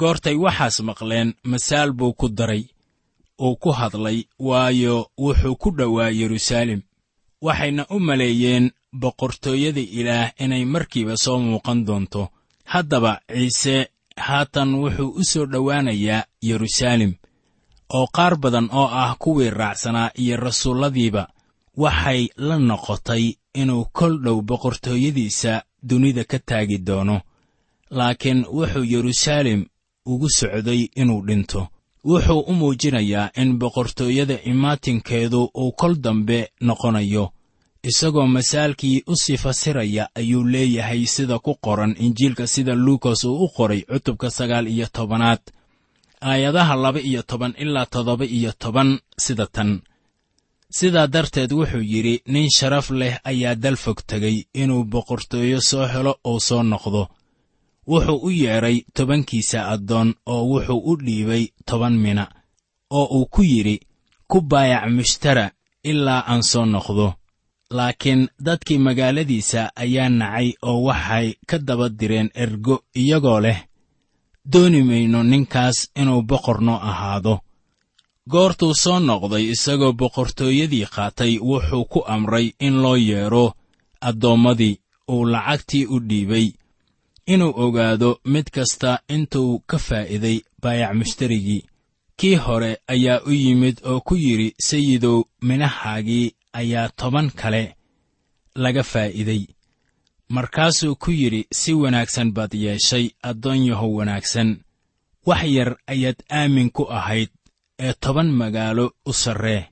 Goortay 0.00 0.36
waxaas 0.44 0.76
maqleen 0.88 1.28
masaal 1.50 1.90
buu 1.98 2.12
ku 2.20 2.26
daray 2.38 2.62
uu 3.46 3.56
ku 3.62 3.70
hadlay 3.78 4.18
waayo 4.38 4.96
wuxuu 5.24 5.56
ku 5.62 5.68
dhowaa 5.78 6.10
yeruusaalem. 6.20 6.80
Waxayna 7.46 7.82
u 7.90 8.00
maleeyeen 8.08 8.66
boqortooyada 9.00 9.80
ilaah 9.98 10.30
inay 10.44 10.64
markiiba 10.74 11.16
soo 11.24 11.38
muuqan 11.38 11.80
doonto. 11.86 12.22
Haddaba 12.72 13.12
ciise 13.34 13.76
haatan 14.26 14.70
wuxuu 14.82 15.10
u 15.20 15.24
soo 15.30 15.46
dhowaanayaa 15.52 16.26
yeruusaalem 16.48 17.12
oo 17.98 18.06
qaar 18.16 18.34
badan 18.42 18.68
oo 18.80 18.88
ah 19.02 19.14
kuwii 19.22 19.50
raacsanaa 19.60 20.10
iyo 20.22 20.36
rasuulladiiba 20.36 21.22
waxay 21.82 22.22
la 22.36 22.56
noqotay 22.58 23.24
inuu 23.60 23.84
kol 23.98 24.14
dhow 24.24 24.38
boqortooyadiisa 24.48 25.52
dunida 25.88 26.24
ka 26.30 26.38
taagi 26.48 26.78
doono. 26.86 27.16
Laakiin 27.90 28.40
wuxuu 28.56 28.84
yeruusaalem 28.92 29.60
ugu 30.06 30.28
socday 30.38 30.80
inuu 31.00 31.20
dhinto. 31.26 31.60
Wuxuu 32.08 32.40
u 32.40 32.52
muujinayaa 32.60 33.30
in 33.42 33.58
boqortooyada 33.58 34.36
imaatinkeedu 34.50 35.40
uu 35.62 35.72
kol 35.80 35.94
dambe 36.04 36.38
noqonayo 36.60 37.24
isagoo 37.90 38.26
masaalkii 38.26 39.02
u 39.06 39.16
sii 39.22 39.36
fasiraya 39.36 40.08
ayuu 40.14 40.44
leeyahay 40.52 41.06
sida 41.06 41.38
ku 41.38 41.54
qoran 41.64 41.94
injiilka 41.98 42.46
sida 42.46 42.74
luukas 42.74 43.24
uu 43.24 43.44
u 43.44 43.48
qoray 43.56 43.80
cutubka 43.82 44.30
sagaal 44.30 44.66
iyo 44.68 44.86
tobanaad 44.92 45.40
aayadaha 46.30 46.74
laba 46.84 47.00
iyo 47.08 47.22
toban 47.30 47.52
ilaa 47.62 47.86
toddoba 47.92 48.24
iyo 48.24 48.52
toban 48.62 48.90
sida 49.24 49.46
tan. 49.54 49.70
Sidaa 50.78 51.06
darteed 51.14 51.52
wuxuu 51.58 51.84
yidhi 51.92 52.14
nin 52.32 52.48
sharaf 52.56 52.86
leh 53.00 53.14
ayaa 53.30 53.54
dal 53.62 53.76
fog 53.84 53.98
tegay 54.10 54.36
inuu 54.62 54.84
boqortooyo 54.92 55.58
soo 55.70 55.86
helo 55.92 56.12
oo 56.30 56.38
soo 56.48 56.62
noqdo. 56.62 57.02
Wuxuu 57.90 58.18
u 58.26 58.30
yeedhay 58.40 58.76
tobankiisa 58.96 59.58
addoon 59.72 60.08
oo 60.32 60.42
wuxuu 60.50 60.80
u 60.90 60.96
dhiibay 61.04 61.44
toban 61.68 61.94
mina 62.04 62.24
oo 62.98 63.06
uu 63.16 63.26
ku 63.34 63.42
yidhi 63.42 63.76
ku 64.30 64.38
baayac 64.50 64.84
mushtara 64.96 65.46
ilaa 65.90 66.22
aan 66.30 66.42
soo 66.50 66.64
noqdo. 66.74 67.06
Laakiin 67.76 68.22
dadkii 68.46 68.78
magaaladiisa 68.86 69.60
ayaa 69.82 70.08
nacay 70.20 70.48
oo 70.68 70.78
waxay 70.88 71.28
ka 71.48 71.56
daba 71.66 71.86
direen 71.98 72.28
ergo 72.42 72.76
iyagoo 73.00 73.40
leh 73.44 73.58
dooni 74.52 74.82
mayno 74.82 75.22
ninkaas 75.22 75.78
inuu 76.00 76.22
boqor 76.22 76.60
noo 76.60 76.80
ahaado. 76.90 77.34
Goortuu 78.30 78.74
soo 78.74 78.98
noqday 78.98 79.44
isagoo 79.54 79.92
boqortooyadii 80.00 80.86
qaatay 80.94 81.32
wuxuu 81.48 81.84
ku 81.92 82.00
amray 82.14 82.46
in 82.66 82.82
loo 82.82 82.96
yeedho 82.96 83.54
addoommadii 84.08 84.80
uu 85.12 85.24
lacagtii 85.32 85.86
u 85.94 86.00
dhiibay. 86.08 86.46
Inuu 87.26 87.52
ogaado 87.64 88.20
mid 88.32 88.46
kasta 88.54 88.98
intuu 89.14 89.62
ka 89.66 89.78
faa'iiday 89.78 90.38
baayac 90.62 90.92
mushtarigii. 90.98 91.66
Kii 92.18 92.34
hore 92.44 92.70
ayaa 92.92 93.20
u 93.26 93.32
yimid 93.32 93.76
oo 93.90 94.00
ku 94.00 94.14
yidhi 94.16 94.54
sayidow 94.68 95.18
minahaagii 95.42 96.34
ayaa 96.52 96.88
toban 96.88 97.30
kale 97.30 97.62
laga 98.54 98.82
faa'iiday 98.82 99.42
markaasuu 100.34 100.94
ku 101.02 101.10
yidhi 101.20 101.42
si 101.60 101.72
wanaagsan 101.82 102.28
baad 102.36 102.52
yeeshay 102.64 103.06
addoon 103.22 103.60
yahow 103.68 103.92
wanaagsan. 103.98 104.48
Wax 105.26 105.42
yar 105.56 105.70
ayaad 105.92 106.18
aamin 106.38 106.70
ku 106.76 106.82
ahayd 106.98 107.30
ee 107.78 107.92
toban 108.02 108.30
magaalo 108.40 108.86
u 109.06 109.12
sarree. 109.12 109.62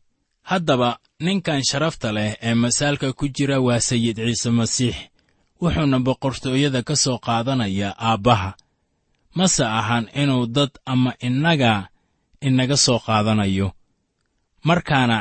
Haddaba 0.51 0.99
ninkan 1.25 1.63
sharafta 1.69 2.09
leh 2.17 2.31
ee 2.47 2.55
masaalka 2.63 3.13
ku 3.19 3.25
jira 3.37 3.57
waa 3.67 3.81
sayid 3.89 4.17
ciise 4.17 4.51
masiix. 4.59 4.97
Wuxuuna 5.61 5.99
boqortooyada 6.07 6.81
ka 6.89 6.95
soo 7.03 7.19
qaadanayaa 7.27 7.95
aabbaha. 8.09 8.51
Mase 9.35 9.65
ahan 9.81 10.07
inuu 10.23 10.47
dad 10.57 10.71
ama 10.93 11.13
innaga 11.27 11.89
inaga 12.41 12.77
soo 12.77 12.99
qaadanayo. 13.07 13.69
Markaana 14.65 15.19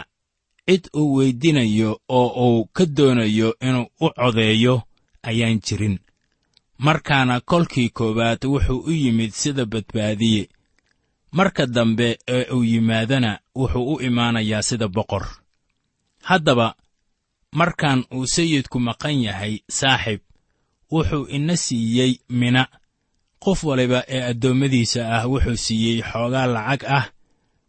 cid 0.68 0.84
uu 1.00 1.16
weydinayo 1.16 1.92
oo 2.10 2.28
uu 2.48 2.66
ka 2.76 2.86
doonayo 2.86 3.50
inuu 3.68 3.88
u 4.02 4.08
codeeyo 4.20 4.76
ayaan 5.24 5.60
jirin. 5.66 6.00
Markaana 6.78 7.42
kolkii 7.42 7.90
koowaad 7.90 8.46
wuxuu 8.46 8.80
u 8.80 8.92
yimid 8.92 9.32
sida 9.32 9.66
badbaadiye. 9.66 10.50
Marka 11.32 11.66
dambe 11.66 12.18
ee 12.28 12.52
uu 12.54 12.64
yimaadana 12.64 13.40
wuxuu 13.56 13.94
u 13.94 14.02
imaanayaa 14.02 14.62
sida 14.62 14.88
boqor. 14.88 15.26
Haddaba 16.24 16.76
markaan 17.52 18.04
uu 18.14 18.28
sayidku 18.28 18.80
maqan 18.80 19.22
yahay 19.24 19.60
saaxiib 19.70 20.22
wuxuu 20.92 21.26
ina 21.28 21.58
siiyey 21.58 22.14
mina. 22.30 22.68
Qof 23.44 23.64
waliba 23.64 24.04
ee 24.08 24.22
addoommadiisa 24.32 25.02
ah 25.18 25.26
wuxuu 25.32 25.56
siiyey 25.58 26.02
xoogaa 26.02 26.46
lacag 26.46 26.84
ah. 26.98 27.06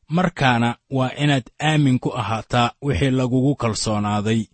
Markaana 0.09 0.77
waa 0.91 1.11
inaad 1.23 1.47
aamin 1.63 1.99
ku 1.99 2.11
ahaataa 2.21 2.71
wixii 2.83 3.11
lagugu 3.11 3.55
kalsoonaaday 3.57 4.45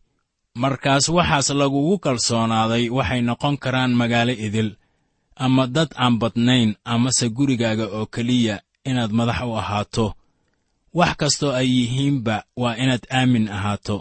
markaas 0.62 1.06
waxaas 1.16 1.48
lagugu 1.60 1.94
kalsoonaaday 2.04 2.84
waxay 2.96 3.20
noqon 3.28 3.54
karaan 3.62 3.92
magaalo 4.00 4.32
idil. 4.46 4.70
Ama 5.44 5.64
dad 5.74 5.90
aan 6.02 6.14
badnayn 6.20 6.70
amase 6.92 7.26
gurigaaga 7.36 7.86
oo 7.96 8.06
keliya 8.14 8.56
inaad 8.88 9.12
madax 9.18 9.40
u 9.50 9.52
ahaato. 9.62 10.06
Wax 10.98 11.12
kastoo 11.20 11.52
ay 11.60 11.68
yihiinba 11.76 12.36
waa 12.62 12.74
inaad 12.82 13.04
aamin 13.18 13.46
ahaato. 13.56 13.96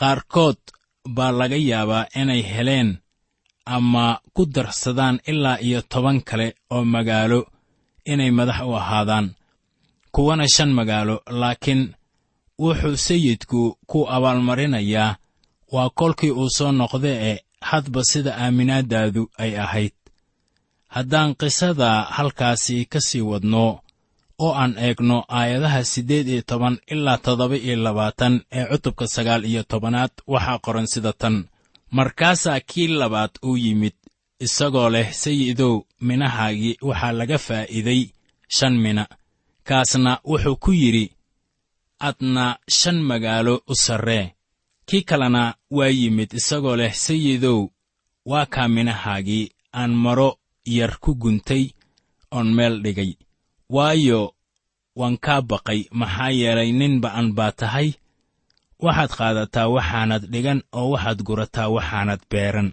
Qaarkood 0.00 0.60
baa 1.16 1.32
laga 1.38 1.56
yaabaa 1.70 2.10
inay 2.20 2.42
heleen 2.52 2.90
ama 3.76 4.04
ku 4.34 4.42
darsadaan 4.54 5.16
ilaa 5.30 5.58
iyo 5.66 5.80
toban 5.92 6.18
kale 6.28 6.46
oo 6.74 6.84
magaalo 6.94 7.40
inay 8.12 8.30
madax 8.38 8.60
u 8.68 8.72
ahaadaan. 8.80 9.26
Kuwana 10.14 10.44
shan 10.54 10.70
magaalo 10.78 11.16
laakiin 11.40 11.82
wuxuu 12.62 12.96
sayidku 13.06 13.60
ku 13.90 13.98
abaalmarinayaa 14.14 15.16
waa 15.74 15.90
kolkii 15.98 16.30
uu 16.40 16.50
soo 16.56 16.72
noqda 16.72 17.08
e 17.30 17.44
hadba 17.70 18.00
sida 18.10 18.32
aaminaaddaadu 18.42 19.22
ay 19.42 19.52
ahayd. 19.64 19.94
Haddaan 20.94 21.30
qisada 21.40 21.90
halkaasi 22.16 22.76
ka 22.92 23.00
sii 23.00 23.20
wadno 23.30 23.64
oo 24.44 24.52
aan 24.62 24.74
eegno 24.86 25.24
aayadaha 25.38 25.84
siddeed 25.92 26.28
iyo 26.28 26.42
toban 26.50 26.76
ilaa 26.92 27.18
toddoba 27.24 27.56
iyo 27.56 27.76
labaatan 27.76 28.34
ee 28.58 28.64
cutubka 28.70 29.06
sagaal 29.14 29.42
iyo 29.50 29.62
tobanaad 29.70 30.10
waxaa 30.32 30.58
qoran 30.64 30.86
sida 30.92 31.12
tan. 31.12 31.36
Markaasaa 31.96 32.60
kii 32.60 32.88
labaad 33.00 33.30
uu 33.48 33.56
yimid 33.56 33.96
isagoo 34.40 34.88
leh 34.94 35.08
sayidow 35.22 35.74
minahaagii 36.06 36.78
waxaa 36.88 37.12
laga 37.18 37.38
faa'iiday 37.46 38.02
shan 38.56 38.74
mina. 38.84 39.04
Kaasna 39.68 40.12
wuxuu 40.30 40.56
ku 40.56 40.72
yidhi 40.72 41.06
adna 42.08 42.44
shan 42.78 42.98
magaalo 43.08 43.54
u 43.68 43.74
sarree 43.84 44.26
kii 44.88 45.02
kalena 45.08 45.54
waa 45.76 45.88
yimid 45.98 46.30
isagoo 46.38 46.76
leh 46.76 46.94
sayidow 47.04 47.60
waa 48.30 48.46
kaa 48.46 48.68
minahaagii 48.68 49.44
aan 49.80 49.92
maro 50.04 50.30
yar 50.76 50.92
ku 51.02 51.10
guntay 51.22 51.64
oon 52.36 52.48
meel 52.56 52.74
dhigay. 52.84 53.12
Waayo 53.74 54.34
waan 54.98 55.16
kaa 55.24 55.40
baqay. 55.50 55.80
Maxaa 55.98 56.30
yeelay 56.40 56.70
nin 56.72 56.94
ba'an 57.02 57.28
baa 57.36 57.52
tahay. 57.60 57.88
Waxaad 58.84 59.10
qaadataa 59.18 59.68
waxaanad 59.76 60.24
dhigan 60.32 60.60
oo 60.78 60.88
waxaad 60.94 61.18
gurataa 61.26 61.68
waxaanad 61.76 62.20
beeran. 62.30 62.68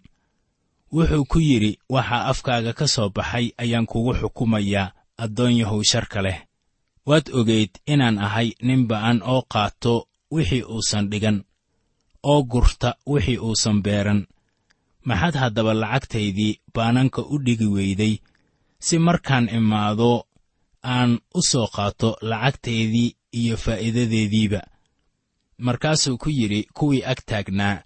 Wuxuu 0.95 1.25
ku 1.31 1.39
yidhi 1.47 1.71
waxaa 1.93 2.25
afkaaga 2.31 2.71
ka 2.79 2.85
soo 2.93 3.09
baxay 3.15 3.45
ayaan 3.63 3.85
kugu 3.91 4.11
xukumayaa 4.19 4.93
addoon 5.23 5.53
yahow 5.59 5.81
sharka 5.91 6.19
leh. 6.25 6.39
Waad 7.07 7.25
ogayd 7.39 7.71
inaan 7.93 8.17
ahay 8.25 8.49
nin 8.67 8.81
ba'an 8.89 9.17
oo 9.31 9.41
qaato 9.53 9.93
wixii 10.33 10.63
uusan 10.73 11.05
dhigan 11.11 11.37
oo 12.31 12.41
gurta 12.51 12.89
wixii 13.11 13.37
uusan 13.47 13.77
beeran. 13.85 14.21
Maxaad 15.07 15.35
haddaba 15.41 15.73
lacagtaydii 15.81 16.59
baananka 16.75 17.21
u 17.33 17.35
dhigi 17.45 17.67
weyday 17.75 18.13
si 18.85 18.95
markaan 19.07 19.45
imaado 19.57 20.11
aan 20.95 21.11
u 21.39 21.41
soo 21.49 21.67
qaato 21.75 22.09
lacagtaydii 22.29 23.15
iyo 23.39 23.55
faa'iidadeediiba. 23.63 24.61
Markaasuu 25.65 26.17
ku 26.17 26.29
yidhi 26.29 26.67
kuwii 26.77 27.03
ag 27.11 27.19
taagnaa 27.29 27.83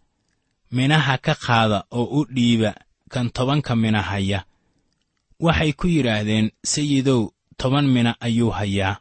minaha 0.75 1.17
ka 1.25 1.34
qaada 1.45 1.80
oo 1.91 2.06
u 2.19 2.25
dhiiba 2.36 2.71
kan 3.12 3.28
tobanka 3.36 3.75
mina 3.75 4.02
haya. 4.10 4.39
Waxay 5.39 5.71
ku 5.80 5.88
yidhaahdeen 5.88 6.52
sayidow 6.71 7.21
toban 7.60 7.88
mina 7.95 8.12
ayuu 8.25 8.49
hayaa. 8.58 8.99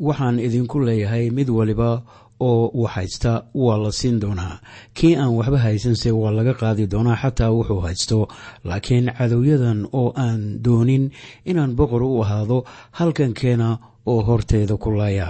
Waxaan 0.00 0.38
idinku 0.46 0.80
leeyahay 0.80 1.30
mid 1.30 1.48
waliba 1.50 2.02
oo 2.48 2.70
wax 2.82 2.92
haysta 2.94 3.32
waa 3.64 3.78
la 3.84 3.90
siin 3.98 4.16
doonaa. 4.22 4.60
Kii 4.96 5.14
aan 5.16 5.32
waxba 5.38 5.58
haysanse 5.64 6.10
waa 6.20 6.30
laga 6.36 6.54
qaadi 6.60 6.84
doonaa 6.92 7.16
xataa 7.22 7.50
wuxuu 7.56 7.80
haysto. 7.86 8.18
Laakiin 8.64 9.06
cadowyadan 9.18 9.80
oo 10.00 10.08
aan 10.24 10.40
doonin 10.64 11.04
inaan 11.50 11.72
boqor 11.78 12.02
u 12.02 12.22
ahaado 12.22 12.58
halkankeena 12.98 13.68
oo 14.10 14.20
horteeda 14.28 14.76
ku 14.82 14.90
laaya. 14.98 15.28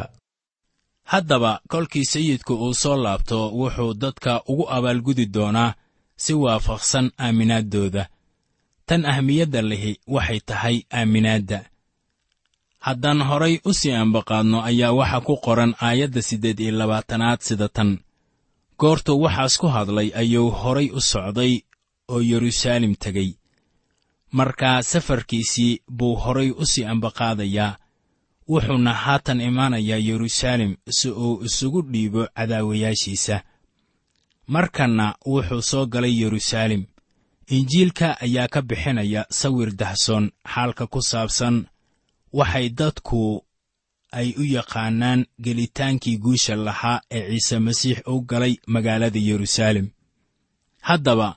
Haddaba 1.12 1.61
kolkii 1.68 2.05
sayidku 2.12 2.55
uu 2.55 2.75
soo 2.75 2.96
laabto 3.05 3.38
wuxuu 3.59 3.94
dadka 3.94 4.42
ugu 4.51 4.64
abaalgudi 4.77 5.27
doonaa 5.35 5.75
si 6.16 6.33
waafaqsan 6.35 7.07
aaminaaddooda 7.18 8.07
tan 8.87 9.03
ahmiyadda 9.12 9.62
lihi 9.70 9.92
waxay 10.14 10.40
tahay 10.48 10.77
aaminaadda 10.98 11.59
haddaan 12.87 13.21
horay 13.29 13.55
u 13.64 13.73
sii 13.81 13.92
ambaqaadno 14.05 14.59
ayaa 14.71 14.92
waxaa 14.99 15.21
ku 15.27 15.35
qoran 15.45 15.73
aayadda 15.87 16.23
siddeed 16.29 16.59
iyo 16.61 16.73
labaatanaad 16.81 17.40
sida 17.49 17.68
tan. 17.77 17.90
Goortuu 18.81 19.21
waxaas 19.25 19.55
ku 19.61 19.66
hadlay 19.75 20.09
ayuu 20.21 20.51
horay 20.61 20.88
u 20.90 21.01
socday 21.12 21.53
oo 22.12 22.21
yeruusaalem 22.31 22.95
tegey. 23.03 23.31
Markaa 24.38 24.83
safarkiisii 24.83 25.81
buu 25.99 26.14
horay 26.25 26.51
u 26.51 26.64
sii 26.66 26.85
ambaqaadayaa 26.92 27.77
wuxuuna 28.51 28.92
haatan 29.05 29.40
imaanayaa 29.40 29.99
yeruusaalem 30.09 30.73
si 30.97 31.09
uu 31.11 31.42
isugu 31.47 31.81
dhiibo 31.92 32.23
cadaawayaashiisa. 32.37 33.37
Markanna 34.55 35.14
wuxuu 35.27 35.62
soo 35.71 35.87
galay 35.87 36.14
yeruusaalem. 36.23 36.83
Injiilka 37.57 38.09
ayaa 38.21 38.49
ka 38.49 38.61
bixinaya 38.62 39.23
sawir 39.31 39.71
dahsoon 39.81 40.31
xaalka 40.55 40.87
ku 40.87 41.01
saabsan 41.11 41.57
waxay 42.33 42.68
dadku 42.68 43.45
ay 44.12 44.35
u 44.38 44.45
yaqaanaan 44.57 45.27
gelitaankii 45.45 46.16
guusha 46.18 46.55
lahaa 46.57 47.01
ee 47.11 47.29
ciise 47.31 47.59
masiix 47.59 47.99
u 48.07 48.21
galay 48.21 48.55
magaalada 48.66 49.18
yeruusaalem 49.29 49.88
haddaba 50.88 51.29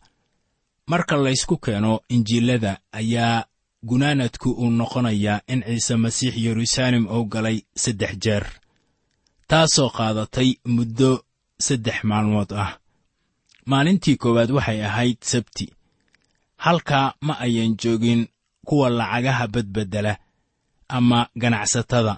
marka 0.88 1.16
laysku 1.18 1.58
keeno 1.58 1.92
injiilada 2.10 2.72
ayaa 2.92 3.46
gunaanadku 3.90 4.50
uu 4.52 4.70
noqonayaa 4.80 5.42
in 5.48 5.64
ciise 5.68 5.96
masiix 5.96 6.36
yeruusaalem 6.46 7.06
uu 7.16 7.26
galay 7.34 7.58
saddex 7.84 8.14
jeer 8.24 8.46
taasoo 9.48 9.90
qaadatay 9.98 10.50
muddo 10.76 11.12
saddex 11.68 12.04
maalmood 12.04 12.52
ah. 12.64 12.72
Maalintii 13.66 14.18
koowaad 14.22 14.52
waxay 14.58 14.80
ahayd 14.86 15.18
sabti 15.32 15.74
halkaa 16.66 17.14
ma 17.22 17.34
ayan 17.46 17.78
joogin 17.82 18.28
kuwa 18.68 18.90
lacagaha 18.90 19.48
badbeddela 19.48 20.18
ama 20.90 21.28
ganacsatada. 21.36 22.16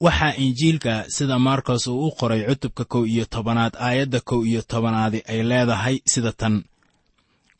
Waxaa 0.00 0.34
injiilka 0.36 1.04
sida 1.08 1.38
markos 1.38 1.86
uu 1.86 2.06
u 2.06 2.10
qoray 2.18 2.42
cutubka 2.48 2.84
kow 2.84 3.04
iyo 3.06 3.24
tobanaad 3.24 3.74
aayadda 3.76 4.20
kow 4.20 4.44
iyo 4.46 4.62
tobanaadi 4.62 5.22
ay 5.26 5.42
leedahay 5.42 5.96
sida 6.06 6.32
tan. 6.32 6.64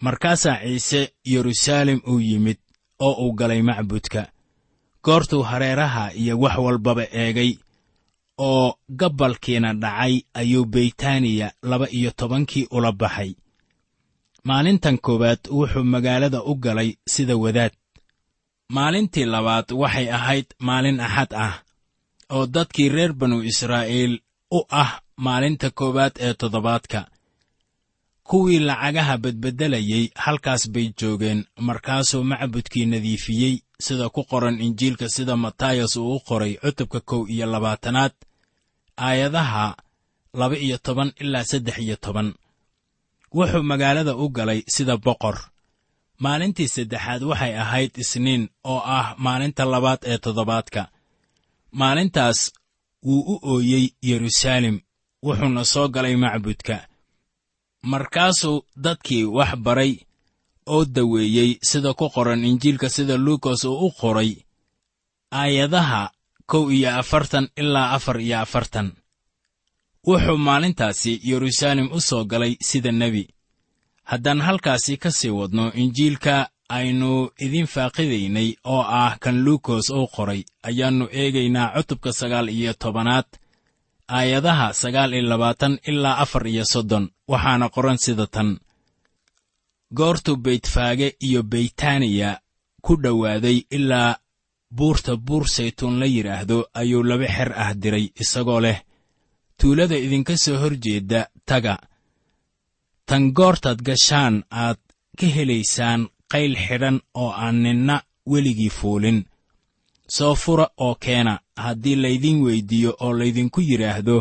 Markaasaa 0.01 0.59
ciise 0.62 1.01
yeruusaalem 1.25 2.01
uu 2.07 2.21
yimid 2.21 2.59
oo 3.01 3.12
uu 3.27 3.33
galay 3.33 3.62
macbudka. 3.62 4.23
Goortuu 5.05 5.43
hareeraha 5.43 6.12
iyo 6.14 6.38
wax 6.40 6.57
walbaba 6.59 7.05
eegay 7.12 7.53
oo 8.38 8.75
gabbalkiina 8.88 9.75
dhacay 9.75 10.14
ayuu 10.35 10.64
beytaaniya 10.64 11.53
laba 11.62 11.87
iyo 11.90 12.11
tobankii 12.11 12.67
ula 12.71 12.93
baxay. 12.93 13.35
Maalintan 14.45 14.99
koowaad 14.99 15.38
wuxuu 15.51 15.85
magaalada 15.85 16.43
u 16.43 16.55
galay 16.55 16.97
sida 17.09 17.37
wadaad 17.37 17.73
maalintii 18.68 19.24
labaad 19.24 19.72
waxay 19.72 20.09
ahayd 20.12 20.46
maalin 20.59 21.00
axad 21.00 21.33
ah 21.35 21.55
oo 22.31 22.46
dadkii 22.46 22.88
reer 22.88 23.12
banu 23.12 23.42
israa'iil 23.42 24.20
u 24.50 24.61
ah 24.70 25.00
maalinta 25.16 25.70
koowaad 25.70 26.14
ee 26.18 26.35
toddobaadka. 26.35 27.07
Kuwii 28.24 28.59
lacagaha 28.59 29.18
bedbeddelayey 29.18 30.09
halkaas 30.14 30.70
bay 30.70 30.92
joogeen 31.00 31.44
markaasuu 31.61 32.24
macbudkii 32.24 32.87
nadiifiyey 32.87 33.55
sida 33.81 34.09
ku 34.09 34.24
qoran 34.24 34.61
injiilka 34.61 35.09
sida 35.09 35.37
matayas 35.37 35.96
uu 35.96 36.14
u 36.16 36.20
qoray 36.29 36.55
cutubka 36.62 37.00
kow 37.00 37.27
iyo 37.29 37.46
labaatanaad 37.46 38.12
aayadaha 38.96 39.77
laba 40.35 40.57
iyo 40.57 40.79
toban 40.79 41.12
ilaa 41.20 41.44
saddex 41.44 41.79
iyo 41.79 41.96
toban. 41.96 42.35
Wuxuu 43.35 43.62
magaalada 43.62 44.16
u 44.16 44.29
galay 44.29 44.62
sida 44.66 44.96
boqor 44.96 45.37
maalintii 46.22 46.68
saddexaad 46.68 47.22
waxay 47.31 47.55
ahayd 47.59 47.92
isniin 48.03 48.48
oo 48.64 48.79
ah 48.96 49.14
maalinta 49.18 49.64
labaad 49.72 49.98
ee 50.11 50.18
toddobaadka. 50.18 50.83
Maalintaas 51.81 52.53
wuu 53.07 53.22
u 53.33 53.40
ooyey 53.53 53.87
yeruusaalem 54.09 54.77
wuxuuna 55.27 55.64
soo 55.64 55.88
galay 55.88 56.16
macbudka. 56.16 56.77
Markaasuu 57.83 58.66
dadkii 58.85 59.24
wax 59.24 59.53
baray 59.57 59.92
oo 60.66 60.85
daweeyey 60.85 61.50
sida 61.62 61.94
ku 61.94 62.07
qoran 62.14 62.44
injiilka 62.44 62.88
sida 62.88 63.16
luukas 63.16 63.64
uu 63.64 63.87
u 63.87 63.90
qoray 64.00 64.31
aayadaha 65.40 66.11
kow 66.46 66.70
iyo 66.72 66.90
afartan 67.00 67.48
ilaa 67.57 67.90
afar 67.96 68.20
iyo 68.20 68.38
afartan. 68.40 68.92
Wuxuu 70.07 70.37
maalintaasi 70.38 71.20
yeruusaalem 71.29 71.88
u 71.92 72.00
soo 72.00 72.24
galay 72.24 72.57
sida 72.68 72.92
nebi 72.92 73.29
haddaan 74.11 74.40
halkaasi 74.47 74.97
ka 75.03 75.11
sii 75.19 75.31
wadno 75.38 75.64
injiilka 75.83 76.35
aynu 76.69 77.31
idin 77.45 77.67
faaqidaynay 77.75 78.49
oo 78.64 78.83
ah 79.03 79.17
kan 79.23 79.37
luukos 79.45 79.90
uu 79.90 80.07
qoray. 80.14 80.40
Ayaannu 80.69 81.07
eegaynaa 81.21 81.73
cutubka 81.77 82.11
sagaal 82.21 82.49
iyo 82.49 82.73
tobanaad 82.83 83.29
aayadaha 84.17 84.67
sagaal 84.83 85.12
iyo 85.14 85.29
labaatan 85.29 85.75
ilaa 85.90 86.17
afar 86.25 86.47
iyo 86.47 86.64
soddon. 86.73 87.05
Waxaana 87.29 87.67
qoran 87.75 87.99
sida 88.05 88.27
tan. 88.27 88.51
Goortuu 89.97 90.37
beytfaage 90.37 91.09
iyo 91.27 91.43
beytaaniya 91.43 92.31
ku 92.85 92.97
dhowaaday 93.03 93.59
ilaa 93.71 94.17
buurta 94.77 95.17
buur 95.17 95.45
saytuun 95.49 95.99
la 96.01 96.07
yidhaahdo 96.07 96.59
ayuu 96.81 97.03
laba 97.03 97.27
xer 97.37 97.51
ah 97.62 97.75
diray 97.83 98.07
isagoo 98.23 98.61
leh 98.61 98.79
tuulada 99.59 99.97
idinka 99.97 100.37
soo 100.45 100.57
hor 100.62 100.75
jeedda 100.85 101.21
taga 101.49 101.75
tan 103.07 103.33
goortaad 103.37 103.81
gashaan 103.88 104.35
aad 104.51 104.79
ka 105.19 105.27
helaysaan 105.37 106.01
qayl 106.33 106.53
xidhan 106.67 106.97
oo 107.23 107.31
aan 107.45 107.57
ninna 107.62 107.97
weligii 108.31 108.71
fuulin. 108.79 109.19
Soo 110.17 110.35
fura 110.35 110.67
oo 110.77 110.95
keena 111.05 111.35
haddii 111.64 111.97
laydin 112.03 112.38
weyddiiyo 112.45 112.97
oo 113.01 113.12
laydinku 113.19 113.61
yidhaahdo 113.61 114.17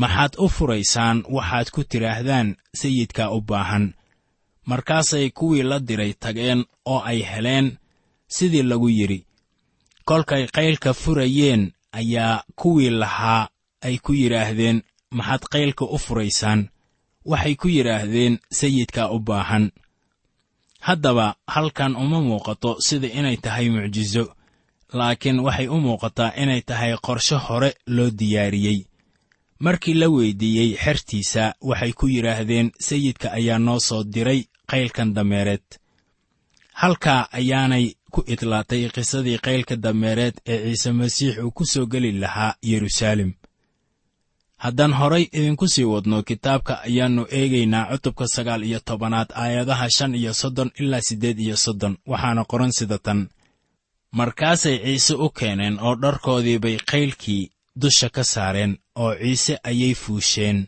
maxaad 0.00 0.32
u 0.44 0.48
furaysaan 0.48 1.18
waxaad 1.34 1.68
ku 1.74 1.80
tidhaahdaan 1.90 2.56
sayidkaa 2.80 3.30
u 3.36 3.40
baahan. 3.40 3.94
Markaasay 4.68 5.30
kuwii 5.38 5.62
la 5.62 5.78
diray 5.88 6.12
tageen 6.22 6.60
oo 6.84 7.00
ay 7.10 7.20
heleen 7.30 7.66
sidii 8.34 8.62
lagu 8.62 8.88
yidhi 8.88 9.24
kolkay 10.04 10.46
qaylka 10.56 10.90
furayeen 10.94 11.62
ayaa 11.92 12.44
kuwii 12.60 12.90
lahaa 12.90 13.48
ay 13.86 13.96
ku 14.04 14.12
yidhaahdeen 14.12 14.82
maxaad 15.10 15.42
qaylka 15.52 15.84
u 15.84 15.98
furaysaan 15.98 16.60
waxay 17.30 17.54
ku 17.60 17.68
yidhaahdeen 17.76 18.34
sayidkaa 18.58 19.08
u 19.16 19.18
baahan. 19.28 19.64
Haddaba 20.86 21.26
halkan 21.54 21.96
uma 21.96 22.20
muuqato 22.28 22.70
sida 22.86 23.08
inay 23.18 23.36
tahay 23.44 23.68
mucjiso 23.74 24.24
laakiin 24.98 25.38
waxay 25.46 25.68
u 25.68 25.76
muuqataa 25.86 26.32
inay 26.42 26.60
tahay 26.68 26.92
qorshe 27.06 27.36
hore 27.46 27.70
loo 27.96 28.10
diyaariyey. 28.18 28.80
Markii 29.64 29.94
la 30.00 30.08
weyddiiyey 30.14 30.70
xertiisa 30.84 31.44
waxay 31.68 31.92
ku 31.98 32.06
yidhaahdeen 32.14 32.68
sayidka 32.88 33.28
ayaa 33.38 33.58
noo 33.66 33.80
soo 33.88 34.02
diray 34.14 34.40
qaylkan 34.70 35.14
dameereed. 35.16 35.66
Halkaa 36.80 37.28
ayaanay 37.38 37.86
ku 38.12 38.20
idlaatay 38.32 38.82
qisadii 38.94 39.38
qaylka 39.46 39.74
dameereed 39.84 40.36
ee 40.52 40.58
ciise 40.64 40.90
masiix 40.92 41.34
uu 41.44 41.50
ku 41.50 41.64
soo 41.72 41.86
geli 41.92 42.12
lahaa 42.22 42.54
yeruusaalem 42.70 43.30
haddaan 44.64 44.92
horay 44.98 45.24
idinku 45.38 45.66
sii 45.74 45.84
wadno 45.92 46.22
kitaabka 46.28 46.74
ayaannu 46.86 47.22
eegaynaa 47.38 47.84
cutubka 47.90 48.24
sagaal 48.34 48.62
iyo 48.68 48.80
tobanaad 48.88 49.30
aayadaha 49.42 49.86
shan 49.96 50.14
iyo 50.14 50.32
soddon 50.34 50.70
ilaa 50.80 51.00
siddeed 51.08 51.38
iyo 51.38 51.56
soddon. 51.56 51.94
Waxaana 52.10 52.44
qoran 52.50 52.72
sida 52.78 52.98
tan. 52.98 53.20
Markaasay 54.18 54.76
ciise 54.84 55.14
u 55.14 55.28
keeneen 55.38 55.76
oo 55.86 55.94
dharkoodii 56.02 56.58
bay 56.58 56.76
qaylkii 56.90 57.50
dusha 57.80 58.08
ka 58.10 58.24
saareen 58.24 58.72
oo 58.94 59.12
ciise 59.14 59.54
ayay 59.70 59.94
fuusheen 59.94 60.58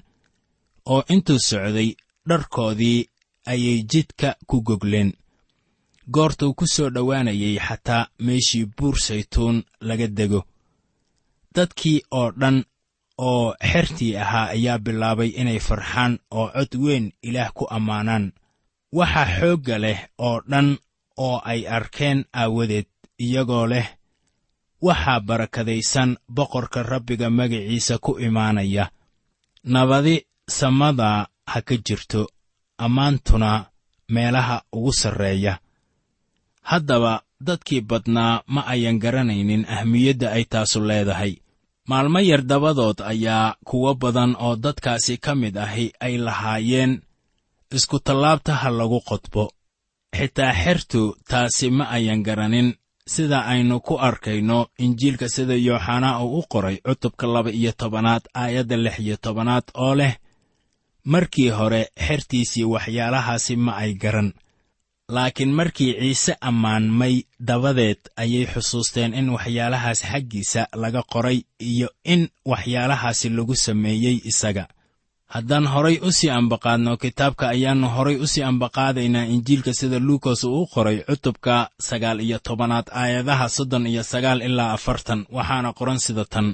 oo 0.92 1.02
intuu 1.14 1.38
socday 1.48 1.90
dharkoodii 2.28 2.98
ayay 3.52 3.78
jidka 3.92 4.28
ku 4.46 4.56
gogleen. 4.62 5.10
Goortuu 6.14 6.54
ku 6.54 6.64
soo 6.74 6.90
dhowaanayay 6.94 7.56
xataa 7.66 8.08
meeshii 8.26 8.66
buur 8.76 8.96
saytuun 9.06 9.56
laga 9.80 10.06
dego. 10.06 10.40
Dadkii 11.54 12.02
oo 12.10 12.30
dhan 12.40 12.64
oo 13.28 13.46
xertii 13.70 14.12
ahaa 14.22 14.46
ayaa 14.54 14.78
bilaabay 14.84 15.30
inay 15.40 15.58
farxaan 15.68 16.12
oo 16.38 16.46
cod 16.56 16.72
weyn 16.84 17.06
ilaah 17.28 17.50
ku 17.56 17.64
ammaanaan. 17.76 18.24
Waxa 18.98 19.22
xoogga 19.36 19.76
leh 19.84 19.98
oo 20.26 20.36
dhan 20.50 20.68
oo 21.26 21.36
ay 21.50 21.60
arkeen 21.76 22.18
aawadeed 22.40 22.88
iyagoo 23.24 23.66
leh 23.72 23.86
waxaa 24.86 25.20
barakadaysan 25.28 26.10
boqorka 26.36 26.80
rabbiga 26.92 27.28
magaciisa 27.38 27.94
ku 28.04 28.12
imaanaya. 28.26 28.84
Nabadi 29.72 30.16
samada 30.58 31.10
ha 31.50 31.58
ka 31.68 31.76
jirto 31.86 32.22
ammaantuna 32.84 33.50
meelaha 34.14 34.56
ugu 34.76 34.92
sarreeya. 35.00 35.54
Haddaba 36.70 37.12
dadkii 37.46 37.80
badnaa 37.90 38.42
ma 38.54 38.60
ayan 38.72 38.98
garanaynin 39.02 39.64
ahmiyadda 39.76 40.28
ay 40.36 40.44
taasu 40.52 40.78
leedahay 40.88 41.32
maalmo 41.90 42.20
yar 42.30 42.42
dabadood 42.50 42.98
ayaa 43.12 43.54
kuwo 43.68 43.90
badan 44.02 44.32
oo 44.44 44.54
dadkaasi 44.64 45.14
ka 45.24 45.32
mid 45.40 45.56
ahi 45.66 45.86
ay 46.06 46.14
lahaayeen 46.26 46.92
iskutallaabta 47.76 48.52
ha 48.60 48.68
lagu 48.78 49.00
qodbo. 49.08 49.44
Xitaa 50.16 50.52
xertu 50.62 51.02
taasi 51.30 51.66
ma 51.76 51.84
ayan 51.96 52.22
garanin. 52.26 52.68
Sida 53.14 53.38
aynu 53.52 53.76
ku 53.86 53.94
arkayno 54.08 54.58
injiilka 54.84 55.26
sida 55.34 55.54
yooxanaa 55.68 56.22
uu 56.24 56.38
u 56.38 56.42
qoray 56.52 56.76
cutubka 56.86 57.26
laba 57.34 57.50
iyo 57.50 57.72
tobanaad 57.80 58.22
aayadda 58.42 58.76
lix 58.84 58.96
iyo 59.04 59.16
tobanaad 59.24 59.66
oo 59.84 59.94
leh 60.00 60.14
markii 61.12 61.50
hore 61.58 61.82
xertiisii 62.06 62.64
waxyaalahaasi 62.74 63.54
ma 63.64 63.72
ay 63.82 63.92
garan 64.02 64.28
laakiin 65.14 65.52
markii 65.58 65.92
ciise 66.00 66.32
ammaanmay 66.48 67.14
dabadeed 67.48 68.00
ayay 68.22 68.44
xusuusteen 68.52 69.14
in 69.20 69.28
waxyaalahaas 69.36 70.00
xaggiisa 70.10 70.62
laga 70.82 71.02
qoray 71.12 71.38
iyo 71.70 71.88
in 72.12 72.22
waxyaalahaasi 72.52 73.28
lagu 73.36 73.54
sameeyey 73.66 74.16
isaga. 74.30 74.64
Haddaan 75.34 75.66
horay 75.72 75.96
u 76.02 76.10
sii 76.18 76.30
ambaqaadno 76.38 76.92
kitaabka 77.02 77.44
ayaannu 77.54 77.88
horay 77.96 78.16
u 78.16 78.26
sii 78.32 78.42
ambaqaadaynaa 78.50 79.24
injiilka 79.34 79.72
sida 79.78 79.98
luukas 80.06 80.40
uu 80.44 80.66
qoray 80.74 80.96
cutubka 81.08 81.54
sagaal 81.88 82.18
iyo 82.26 82.38
tobanaad 82.46 82.86
aayadaha 83.00 83.46
soddon 83.56 83.84
iyo 83.92 84.02
sagaal 84.12 84.40
ilaa 84.48 84.72
afartan 84.76 85.20
waxaana 85.36 85.70
qoran 85.78 85.98
sida 86.06 86.24
tan. 86.32 86.48